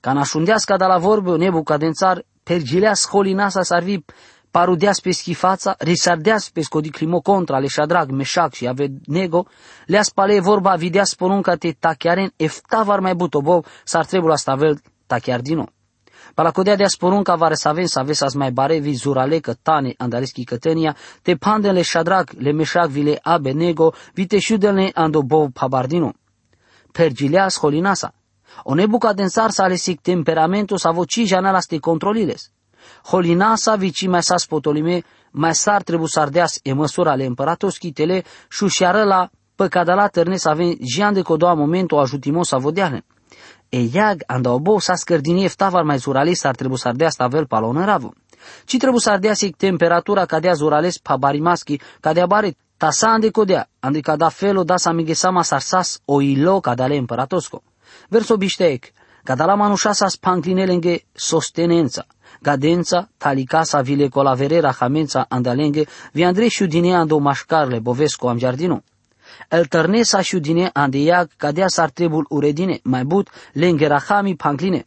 Ca 0.00 0.12
nașundească 0.12 0.76
de 0.76 0.84
la 0.84 0.98
vorbă 0.98 1.36
nebucadențar, 1.36 2.24
pergileas 2.42 3.08
holinasa 3.08 3.62
sarvi 3.62 3.98
parudeas 4.50 5.00
pe 5.00 5.10
schifața, 5.10 5.74
risardeas 5.78 6.50
pe 6.50 6.60
scodiclimo 6.60 7.20
contra 7.20 7.58
le 7.58 7.66
șadrag, 7.66 8.10
meșac 8.10 8.52
și 8.52 8.70
nego, 9.06 9.46
le 9.86 10.02
spale 10.02 10.40
vorba 10.40 10.74
videas 10.74 11.14
porunca 11.14 11.54
te 11.54 11.72
tachiaren 11.78 12.32
eftavar 12.36 13.00
mai 13.00 13.14
butobov, 13.14 13.66
s-ar 13.84 14.04
trebui 14.04 14.28
la 14.28 14.36
stavel 14.36 14.80
tachiar 15.06 15.40
din 15.40 15.56
nou. 15.56 15.68
Palacodea 16.34 16.76
de 16.76 16.84
sporunca 16.84 17.34
vare 17.34 17.54
să 17.54 17.68
avem 17.68 17.84
să 17.84 17.98
aveți 17.98 18.18
să 18.18 18.30
mai 18.34 18.50
barevi 18.50 18.92
zurale 18.92 19.38
că 19.38 19.54
tane 19.62 19.94
andalischi 19.96 20.44
cătenia, 20.44 20.96
te 21.22 21.34
pandele 21.34 21.82
șadrag 21.82 22.30
le 22.38 22.52
meșac 22.52 22.88
vile 22.88 23.20
nego, 23.54 23.92
vite 24.14 24.38
șudele 24.38 24.90
ando 24.94 25.22
bov 25.22 25.50
pabardino. 25.52 26.12
Pergilea 26.92 27.48
scholinasa. 27.48 28.14
O 28.62 28.74
nebuca 28.74 29.12
densar 29.12 29.50
să 29.50 29.62
alesic 29.62 30.00
temperamentul 30.00 30.76
să 30.78 30.90
voci 30.92 31.22
janala 31.24 31.60
ste 31.60 31.78
controliles. 31.78 32.50
Holinasa 33.04 33.76
vici 33.76 34.06
mai 34.06 34.22
sa 34.22 34.36
spotolime, 34.36 35.02
mai 35.30 35.54
sar 35.54 35.82
trebu 35.82 36.06
sardeas 36.06 36.58
e 36.62 36.72
măsura 36.72 37.10
ale 37.10 37.24
împăratoschi 37.24 37.92
tele, 37.92 38.24
șușeară 38.48 39.02
la 39.04 39.30
păcadala 39.54 40.06
tărne 40.06 40.36
să 40.36 40.48
avem 40.48 40.76
jian 40.80 41.12
de 41.12 41.22
codoa 41.22 41.54
momentul 41.54 41.98
ajutimos 41.98 42.48
să 42.48 42.56
vodeahne. 42.56 43.04
Ejag 43.74 44.22
anda 44.26 44.52
obo 44.52 44.78
sa 44.78 44.94
scărdinie 44.94 45.48
ftavar 45.48 45.82
mai 45.82 45.98
zuralis 45.98 46.44
ar 46.44 46.54
trebui 46.54 46.78
să 46.78 46.88
ardea 46.88 47.10
stavel 47.10 47.46
palon 47.46 47.84
ravu. 47.84 48.14
Ci 48.64 48.76
trebuie 48.76 49.00
să 49.00 49.10
ardea 49.10 49.34
sig 49.34 49.56
temperatura 49.56 50.24
cadea 50.24 50.52
zurales 50.52 50.98
pa 50.98 51.16
barimaschi, 51.16 51.80
cadea 52.00 52.26
bare 52.26 52.56
tasa 52.76 53.08
ande 53.08 53.30
codea, 53.30 53.68
ande 53.80 54.00
cada 54.00 54.28
felo 54.28 54.62
da 54.64 54.76
sa 54.76 54.92
migesama 54.92 55.42
sarsas 55.42 56.00
o 56.04 56.20
ilo 56.20 56.60
cadale 56.60 56.96
împăratosco. 56.96 57.62
Verso 58.08 58.36
bișteec, 58.36 58.84
cada 59.24 59.44
la 59.44 59.54
manușa 59.54 59.92
sa 59.92 60.08
spanclinelenge 60.08 60.98
sostenența, 61.12 62.06
Gadența, 62.42 63.08
talicasa, 63.16 63.80
vile 63.80 64.08
colaverera, 64.08 64.72
hamența, 64.72 65.26
andalenghe, 65.28 65.86
vi 66.12 66.24
Andrei 66.24 66.48
șudine 66.48 66.94
ando 66.94 67.18
mașcarle, 67.18 67.78
bovesco 67.78 68.28
am 68.28 68.38
giardino. 68.38 68.82
El 69.48 69.64
tărnesa 69.64 70.20
șudine 70.20 70.70
ande 70.72 70.98
iag, 70.98 71.30
cadea 71.36 71.68
s-ar 71.68 71.90
trebul 71.90 72.26
uredine, 72.28 72.80
mai 72.82 73.04
but, 73.04 73.30
lenghe 73.52 73.86
rahami, 73.86 74.36
pancline. 74.36 74.86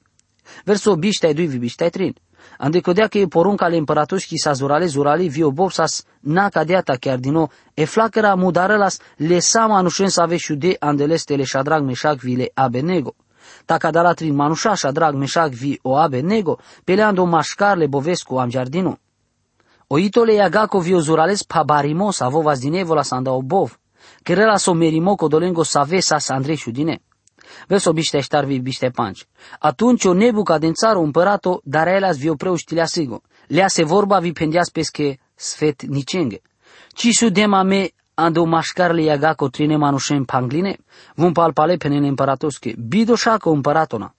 Verso 0.64 0.96
biștai 0.96 1.34
dui 1.34 1.48
vi 1.48 1.58
biștai 1.58 1.90
trin. 1.90 2.16
Ande 2.58 2.80
codea 2.80 3.08
că 3.08 3.18
e 3.18 3.28
porunca 3.28 3.66
ale 3.66 3.78
împăratoșchi 3.78 4.38
sa 4.38 4.52
zurale 4.52 4.86
zurali 4.86 5.28
vio 5.28 5.52
bopsas 5.52 6.04
na 6.20 6.50
cadeata 6.50 6.96
chiar 6.96 7.18
din 7.18 7.32
nou, 7.32 7.52
e 7.74 7.86
flacăra 7.86 8.36
mudarălas 8.36 9.00
le 9.16 9.40
sama 9.40 9.78
anușen 9.78 10.10
să 10.10 10.22
ave 10.22 10.38
șude 10.38 10.76
andelestele 10.80 11.44
șadrag 11.44 11.84
meșac 11.84 12.18
vile 12.18 12.52
abenego. 12.54 13.16
Taka 13.66 13.92
dalatrin 13.92 14.36
manușașa 14.36 14.92
drag 14.92 15.14
meșac 15.16 15.50
vi 15.50 15.80
o 15.82 15.96
abenego, 15.96 16.60
peleando 16.84 17.26
mașcarle 17.26 17.88
bovescu 17.88 18.36
am 18.36 18.50
giardino. 18.50 18.98
Oitole 19.88 20.34
iagako 20.34 20.80
vi 20.80 20.94
o 20.94 21.00
zurales 21.00 21.44
pa 21.44 21.64
barimo 21.64 22.12
sa 22.12 22.28
vovas 22.28 22.60
dinevola 22.60 23.04
sa 23.04 23.16
anda 23.16 23.32
obov, 23.32 23.80
kerela 24.28 24.58
so 24.58 24.74
merimo 24.74 25.16
codolengo 25.16 25.64
sa 25.64 25.84
vesa 25.86 26.20
sa 26.20 26.36
Andrei 26.36 26.58
șudine. 26.58 27.00
Vezi 27.68 27.88
o 27.88 27.94
biște 27.94 28.20
ștarvi 28.20 28.60
biște 28.60 28.90
panci. 28.90 29.26
Atunci 29.60 30.06
o 30.06 30.14
nebuca 30.14 30.58
din 30.58 30.74
țară 30.74 31.00
împărat-o, 31.00 31.60
dar 31.64 31.88
elas 31.88 32.18
vi 32.18 32.30
opreu 32.30 32.56
știlea 32.56 32.86
sigo. 32.86 33.22
Lea 33.48 33.68
se 33.68 33.84
vorba 33.84 34.20
vi 34.20 34.32
pendias 34.32 34.70
pesche 34.70 35.20
sfet 35.36 35.82
nicenge. 35.82 36.42
Ci 36.94 37.08
su 37.14 37.30
dema 37.30 37.64
me 37.64 37.90
ando 38.14 38.44
mașcarle 38.44 39.02
iagako 39.02 39.48
trine 39.48 39.78
manușen 39.78 40.24
pangline, 40.24 40.78
vun 41.16 41.32
palpale 41.32 41.76
penene 41.76 42.08
împăratosche, 42.08 42.76
bido 42.88 43.16
șacă 43.16 43.50
împăratona. 43.50 44.16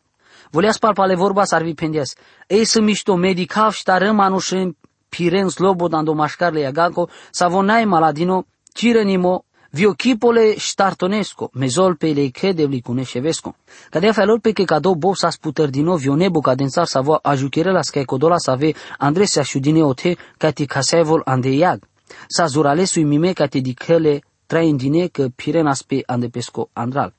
Volea 0.51 0.73
spalpale 0.73 1.15
vorba 1.15 1.45
s-ar 1.45 1.63
vi 1.63 1.75
pendias. 1.75 2.15
Ei 2.47 2.65
să 2.65 2.81
mișto 2.81 3.15
medicav 3.15 3.73
ștară 3.73 4.13
manușen 4.13 4.77
piren 5.09 5.49
slobod 5.49 5.93
ando 5.93 6.13
mașcarle 6.13 6.61
iagako, 6.61 7.09
sa 7.31 7.49
vonai 7.49 7.85
maladino, 7.85 8.47
cirenimo 8.73 9.45
Viokipole 9.71 10.55
Startonesco, 10.57 11.51
mezol 11.53 11.97
le 11.99 12.31
credevli 12.31 12.81
cuneșevesco. 12.81 13.55
Cadea 13.91 14.13
felor 14.13 14.41
pe 14.41 14.53
că 14.53 14.65
cadou 14.65 14.95
bo 14.95 15.15
sa 15.15 15.31
sputărdino 15.31 15.97
vionebu 15.97 16.41
cadensar 16.41 16.87
sa 16.87 17.01
vo 17.01 17.19
ajuchere 17.23 17.71
la 17.71 17.83
scai 17.83 18.05
codola 18.05 18.39
sa 18.39 18.55
ve 18.55 18.75
Andresia 18.99 19.43
șudine 19.43 19.83
ote 19.83 20.17
ca 20.39 20.51
ti 20.51 20.67
casevol 20.67 21.23
andeiag. 21.25 21.83
Sa 22.29 22.47
zuralesui 22.47 23.05
mime 23.05 23.33
ca 23.33 23.47
te 23.47 23.59
dicele 23.59 24.23
traindine 24.47 25.07
că 25.07 25.29
pirenas 25.35 25.83
pe 25.83 26.03
andepesco 26.07 26.69
andral. 26.73 27.15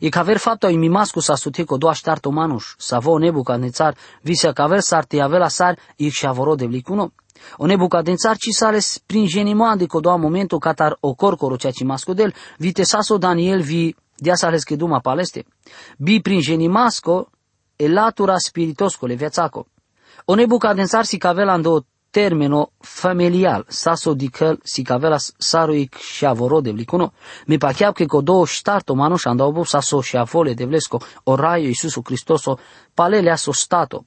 E 0.00 0.08
caver 0.08 0.36
fapto 0.36 0.66
ai 0.66 0.76
mimascu 0.76 1.20
sa 1.20 1.34
sute 1.34 1.64
co 1.64 1.76
doa 1.76 1.92
ștarto 1.92 2.30
manuș, 2.30 2.74
sa 2.78 2.98
vo 2.98 3.18
nebu 3.18 3.42
ca 3.42 3.56
nețar, 3.56 3.96
vise 4.22 4.52
caver 4.52 4.80
sar 4.80 5.04
te 5.04 5.20
avela 5.20 5.48
sar, 5.48 5.78
i 5.96 6.08
șavoro 6.08 6.54
de 6.54 6.66
vlicuno. 6.66 7.12
O 7.56 7.66
nebucadențar 7.66 8.36
ci 8.36 8.50
sale 8.50 8.78
springenimo 8.78 9.74
de 9.76 9.86
codoa 9.86 10.16
momento 10.16 10.58
catar 10.58 10.96
o 11.00 11.14
corcoro 11.14 11.56
ceea 11.56 11.72
ce 11.72 11.84
mascodel, 11.84 12.34
vite 12.58 12.84
saso 12.84 13.18
Daniel 13.18 13.62
vi 13.62 13.94
dia 14.16 14.34
sales 14.34 14.64
che 14.64 14.76
duma 14.76 15.00
paleste. 15.00 15.44
Bi 15.98 16.20
pringenimasco 16.20 17.30
e 17.76 17.88
latura 17.88 18.38
spiritosco 18.38 19.06
le 19.06 19.14
viațaco. 19.14 19.66
O 20.24 20.34
nebucadențar 20.34 21.04
si 21.04 21.18
cavela 21.18 21.52
ando 21.52 21.86
termeno 22.12 22.72
familial, 22.78 23.64
saso 23.68 24.12
dicel 24.14 24.58
si 24.62 24.82
cavela 24.82 25.16
saruic 25.38 25.94
și 25.96 26.26
avoro 26.26 26.60
de 26.60 26.70
vlicuno, 26.70 27.12
mi 27.46 27.58
pacheab 27.58 27.94
che 27.94 28.06
codo 28.06 28.44
ștarto 28.44 28.94
mano 28.94 29.16
și 29.16 29.28
andau 29.28 29.52
bu 29.52 29.62
saso 29.64 30.00
și 30.00 30.16
avole 30.16 30.54
de 30.54 30.64
vlesco, 30.64 31.00
o 31.24 31.34
raio 31.34 31.66
Iisusu 31.66 32.02
Cristoso, 32.02 32.58
palelea 32.94 33.36
so 33.36 33.52
stato, 33.52 34.04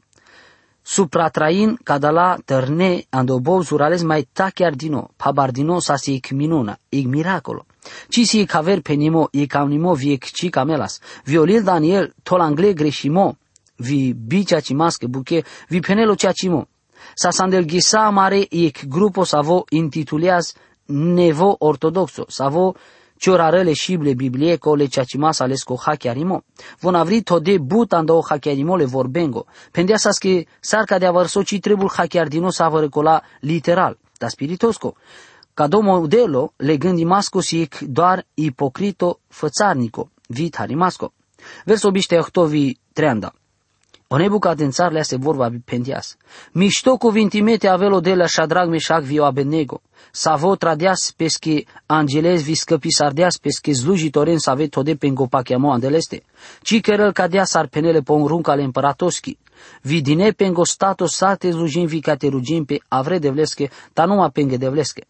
supratrain 0.86 1.78
cadala 1.84 2.38
tărne 2.46 3.06
andobou 3.10 3.64
zurales 3.64 4.04
mai 4.04 4.28
tachiardino, 4.34 5.10
pabardino 5.18 5.80
sa 5.80 5.98
si 5.98 6.14
ic 6.16 6.32
minuna, 6.32 6.78
ic 6.90 7.08
miracolo. 7.08 7.66
Ci 8.10 8.26
si 8.26 8.42
ic 8.42 8.54
haver 8.54 8.82
penimo, 8.82 9.28
ic 9.32 9.56
amnimo 9.56 9.96
vi 9.96 10.14
ic 10.14 10.32
ci 10.32 10.50
camelas, 10.50 11.02
violil 11.26 11.64
Daniel 11.64 12.14
tolangle 12.24 12.74
greșimo, 12.74 13.36
vi 13.78 14.14
bicea 14.14 14.62
ci 14.62 14.74
masche 14.74 15.08
buche, 15.08 15.44
vi 15.70 15.80
penelo 15.80 16.16
cea 16.16 16.32
cimo. 16.32 16.68
Sa 17.14 17.32
sandel 17.32 17.66
ghisa 17.66 18.10
mare 18.12 18.46
ic 18.50 18.86
grupo 18.86 19.24
savo 19.24 19.66
intituleaz 19.70 20.54
nevo 20.88 21.56
ortodoxo, 21.60 22.26
savo 22.28 22.76
ciorarele 23.18 23.74
šible 23.74 24.16
Biblie 24.16 24.58
ko 24.58 24.76
le 24.76 24.88
čačimasa 24.88 25.46
lesko 25.48 25.76
hakiarimo. 25.76 26.42
Von 26.82 26.96
avri 26.96 27.24
tode 27.24 27.60
butando 27.60 28.22
hakiarimo 28.22 28.76
le 28.76 28.86
vorbengo. 28.86 29.46
Pendeasas 29.72 30.20
que 30.20 30.48
sarca 30.62 31.00
de 31.00 31.08
avărso 31.08 31.44
ci 31.44 31.60
trebul 31.60 31.90
hakiardino 31.90 32.52
sa 32.52 32.70
cola 32.90 33.22
literal, 33.42 33.98
da 34.20 34.30
spiritosco. 34.30 34.96
Ca 35.54 35.68
do 35.68 35.82
modelo, 35.82 36.54
le 36.58 36.78
gândimasco 36.78 37.42
si 37.42 37.70
doar 37.82 38.26
ipocrito 38.36 39.20
fățarnico, 39.30 40.10
vitarimasco. 40.28 41.14
Verso 41.66 41.92
biște 41.92 42.18
ohtovi 42.18 42.78
treanda. 42.94 43.34
O 44.08 44.18
nebucadențar 44.18 44.92
le 44.92 45.02
se 45.02 45.16
vorba 45.16 45.50
pendias. 45.66 46.18
Mișto 46.52 46.98
cuvintimete 46.98 47.68
avelo 47.68 48.00
de 48.00 48.14
la 48.14 48.28
Shadrach, 48.28 48.70
Meshach, 48.70 49.04
vio 49.04 49.24
Abednego. 49.24 49.82
Savo 50.12 50.56
tradeas 50.56 51.14
pesche 51.16 51.64
angeles 51.86 52.44
vi 52.44 52.56
scăpi 52.56 52.92
sardeas 52.92 53.38
pesche 53.38 53.74
slujitoren 53.74 54.38
să 54.38 54.50
ave 54.50 54.68
tode 54.68 54.96
pengo 54.96 55.26
pachiamo 55.26 55.72
andeleste. 55.72 56.24
Ci 56.62 56.82
cărăl 56.82 57.12
cadea 57.12 57.44
sar 57.44 57.68
penele 57.68 58.02
ponrunca 58.02 58.54
le 58.54 58.64
împăratoschi. 58.64 59.38
Vi 59.82 60.02
dine 60.02 60.32
pengo 60.32 60.66
stato 60.66 61.08
sate 61.08 61.52
slujim 61.52 61.86
vi 61.86 62.00
caterugim 62.00 62.66
pe 62.66 62.82
avre 62.88 63.20
devlesche, 63.20 63.70
ta 63.94 64.06
numa 64.06 64.30
penge 64.30 64.58
devlesche. 64.58 65.06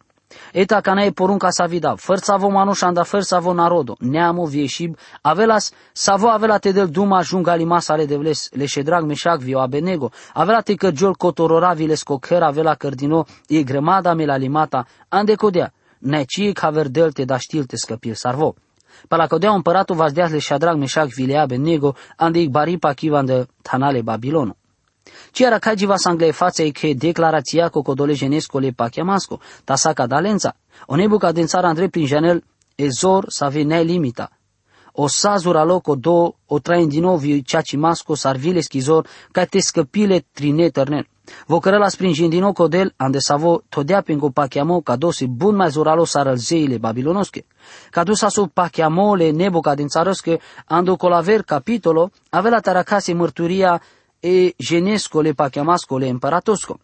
Eta 0.51 0.81
cana 0.81 1.03
e 1.03 1.11
porunca 1.11 1.49
sa 1.51 1.65
vida, 1.65 1.95
făr 1.95 2.17
savo 2.17 2.49
manușanda, 2.49 3.03
făr 3.03 3.21
savo 3.21 3.53
narodo, 3.53 3.95
neamo 3.99 4.45
vieșib, 4.45 4.97
avelas, 5.21 5.71
savo 5.93 6.27
avela 6.27 6.57
te 6.57 6.71
del 6.71 6.87
duma 6.87 7.21
junga 7.21 7.55
limas 7.55 7.89
ale 7.89 8.05
de 8.05 8.15
vles, 8.15 8.49
le 8.51 8.65
ședrag 8.65 9.03
meșac 9.05 9.39
vio 9.39 9.59
abenego, 9.59 10.11
avela 10.33 10.61
te 10.61 10.75
cărgiol 10.75 11.15
cotorora 11.15 11.73
vile 11.73 11.95
scocher 11.95 12.43
avela 12.43 12.75
cărdino, 12.75 13.25
e 13.47 13.63
gremada 13.63 14.13
me 14.13 14.25
la 14.25 14.35
limata, 14.35 14.85
ande 15.09 15.35
codea, 15.35 15.73
neci 15.99 16.51
caver 16.53 16.87
delte 16.87 17.25
da 17.25 17.37
știl 17.37 17.65
te 17.65 17.77
scăpil 17.77 18.13
sarvo. 18.13 18.55
Pa 19.07 19.15
la 19.15 19.27
codea 19.27 19.51
împăratul 19.51 19.95
vas 19.95 20.13
le 20.13 20.39
șadrag 20.39 20.77
meșac 20.77 21.07
vile 21.07 21.37
abenego, 21.37 21.95
ande 22.15 22.39
ic 22.39 22.49
baripa 22.49 22.93
chivan 22.93 23.25
de 23.25 23.47
tanale 23.61 24.01
Babilono. 24.01 24.55
Ciara 25.31 25.59
cagiva 25.59 25.97
sangle 25.97 26.31
faței 26.31 26.71
che 26.71 26.93
declarația 26.93 27.69
cu 27.69 27.81
codole 27.81 28.13
genesco 28.13 28.59
le 28.59 28.71
pachiamasco, 28.71 29.39
ta 29.63 29.75
saca 29.75 30.05
dalența. 30.05 30.55
O 30.85 30.95
nebuca 30.95 31.31
din 31.31 31.45
țara 31.45 31.67
Andrei 31.67 31.89
prin 31.89 32.05
janel 32.05 32.43
ezor 32.75 33.25
sa 33.29 33.49
ne 33.49 33.81
limita. 33.81 34.29
O 34.91 35.07
sazura 35.07 35.63
loco 35.63 35.95
do 35.95 36.35
o 36.45 36.59
train 36.59 36.87
din 36.87 37.01
nou 37.01 37.19
ceaci 37.43 37.75
masco 37.75 38.15
sarvile 38.15 38.61
schizor 38.61 39.07
ca 39.31 39.45
te 39.45 39.59
scăpile 39.59 40.25
trine 40.31 40.69
ternel. 40.69 41.07
Vo 41.47 41.59
cărăla 41.59 41.89
sprijin 41.89 42.29
din 42.29 42.39
nou 42.39 42.53
codel 42.53 42.93
ande 42.95 43.19
savo 43.19 43.61
todea 43.69 44.01
pingo 44.01 44.29
pachiamo 44.29 44.81
ca 44.81 44.95
dosi 44.95 45.27
bun 45.27 45.55
mai 45.55 45.69
zuralo 45.69 46.05
sarălzeile 46.05 46.77
babilonosche. 46.77 47.45
Ca 47.89 48.03
dusa 48.03 48.29
su 48.29 48.47
pachiamo 48.47 49.15
le 49.15 49.31
nebuca 49.31 49.75
din 49.75 49.87
țarăsche 49.87 50.39
ando 50.65 50.95
colaver 50.95 51.41
capitolo 51.41 52.11
avea 52.29 52.59
taracase 52.59 53.13
mărturia 53.13 53.81
e 54.19 54.53
genescole 54.57 55.31
pacheamascole 55.31 56.09
împăratosco, 56.09 56.79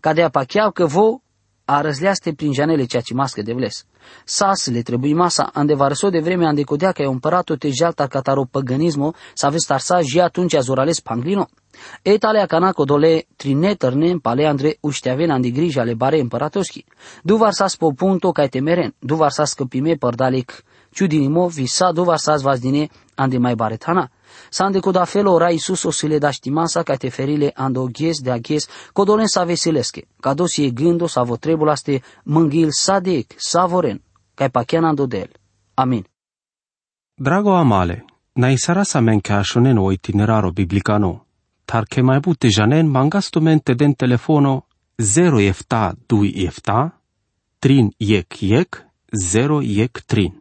cadea 0.00 0.28
pacheau 0.28 0.70
că 0.70 0.86
vo 0.86 1.20
a 1.68 1.80
răzleaste 1.80 2.32
prin 2.32 2.52
janele 2.52 2.84
ceea 2.84 3.02
ce 3.02 3.14
mască 3.14 3.42
de 3.42 3.52
vles. 3.52 3.84
Sas 4.24 4.66
le 4.66 4.82
trebuie 4.82 5.14
masa, 5.14 5.50
ande 5.52 5.74
varăso 5.74 6.10
de 6.10 6.20
vreme 6.20 6.46
ande 6.46 6.62
codea 6.62 6.92
că 6.92 7.02
e 7.02 7.06
împăratul 7.06 7.56
te 7.56 7.70
jalta 7.70 8.06
cataro 8.06 8.44
păgânismo, 8.44 9.14
să 9.34 9.46
aveți 9.46 9.66
tarsa 9.66 10.00
și 10.00 10.20
atunci 10.20 10.54
azorales 10.54 11.00
panglino. 11.00 11.48
E 12.02 12.18
talea 12.18 12.46
canaco 12.46 12.84
dole 12.84 13.26
trine 13.36 13.74
tărne 13.74 14.16
pale 14.22 14.46
andre 14.46 14.76
ușteaven 14.80 15.30
andi 15.30 15.50
grija 15.50 15.82
le 15.82 15.94
bare 15.94 16.20
împăratoschi. 16.20 16.84
Duvar 17.22 17.52
sas 17.52 17.76
po 17.76 17.92
punto 17.92 18.30
ca 18.30 18.46
temeren, 18.46 18.94
duvar 18.98 19.30
sas 19.30 19.52
căpime 19.52 19.94
părdalic, 19.94 20.64
ciudinimo 20.92 21.46
visa 21.48 21.92
duvar 21.92 22.18
sas 22.18 22.42
vazdine 22.42 22.88
ande 23.14 23.38
mai 23.38 23.54
baretana. 23.54 24.10
Sande 24.50 24.80
da 24.92 25.04
felo 25.04 25.32
ora 25.32 25.50
Isus 25.50 25.82
o 25.82 25.90
să 25.90 26.06
le 26.06 26.18
da 26.18 26.30
știmasa 26.30 26.82
ca 26.82 26.96
te 26.96 27.08
ferile 27.08 27.52
ando 27.54 27.86
ghes 27.86 28.20
de 28.20 28.30
aghes, 28.30 28.68
codolen 28.92 29.26
sa 29.26 29.44
veselesche, 29.44 30.02
ca 30.20 30.34
dos 30.34 30.56
e 30.56 30.70
gândo 30.70 31.06
sa 31.06 31.22
vo 31.22 31.36
trebulaste 31.36 32.02
mânghil 32.22 32.68
sadec, 32.70 33.34
savoren, 33.36 34.02
ca 34.34 34.48
pachian 34.48 34.84
ando 34.84 35.06
del. 35.06 35.30
Amin. 35.74 36.04
Drago 37.14 37.54
amale, 37.54 38.04
na 38.32 38.50
isara 38.50 38.84
sa 38.84 39.00
men 39.00 39.20
ca 39.20 39.42
shonen 39.42 39.78
o 39.78 39.90
itineraro 39.92 40.50
biblicano, 40.52 41.26
tar 41.64 41.84
che 41.86 42.02
mai 42.02 42.20
bute 42.20 42.48
janen 42.48 42.86
mangasto 42.86 43.40
mente 43.40 43.74
den 43.74 43.94
telefono 43.94 44.66
0 44.96 45.40
efta 45.40 45.94
2 46.06 46.32
efta, 46.46 46.92
trin 47.58 47.90
yek 47.98 48.42
yek, 48.42 48.86
0 49.12 49.60
yek 49.62 50.04
trin. 50.06 50.35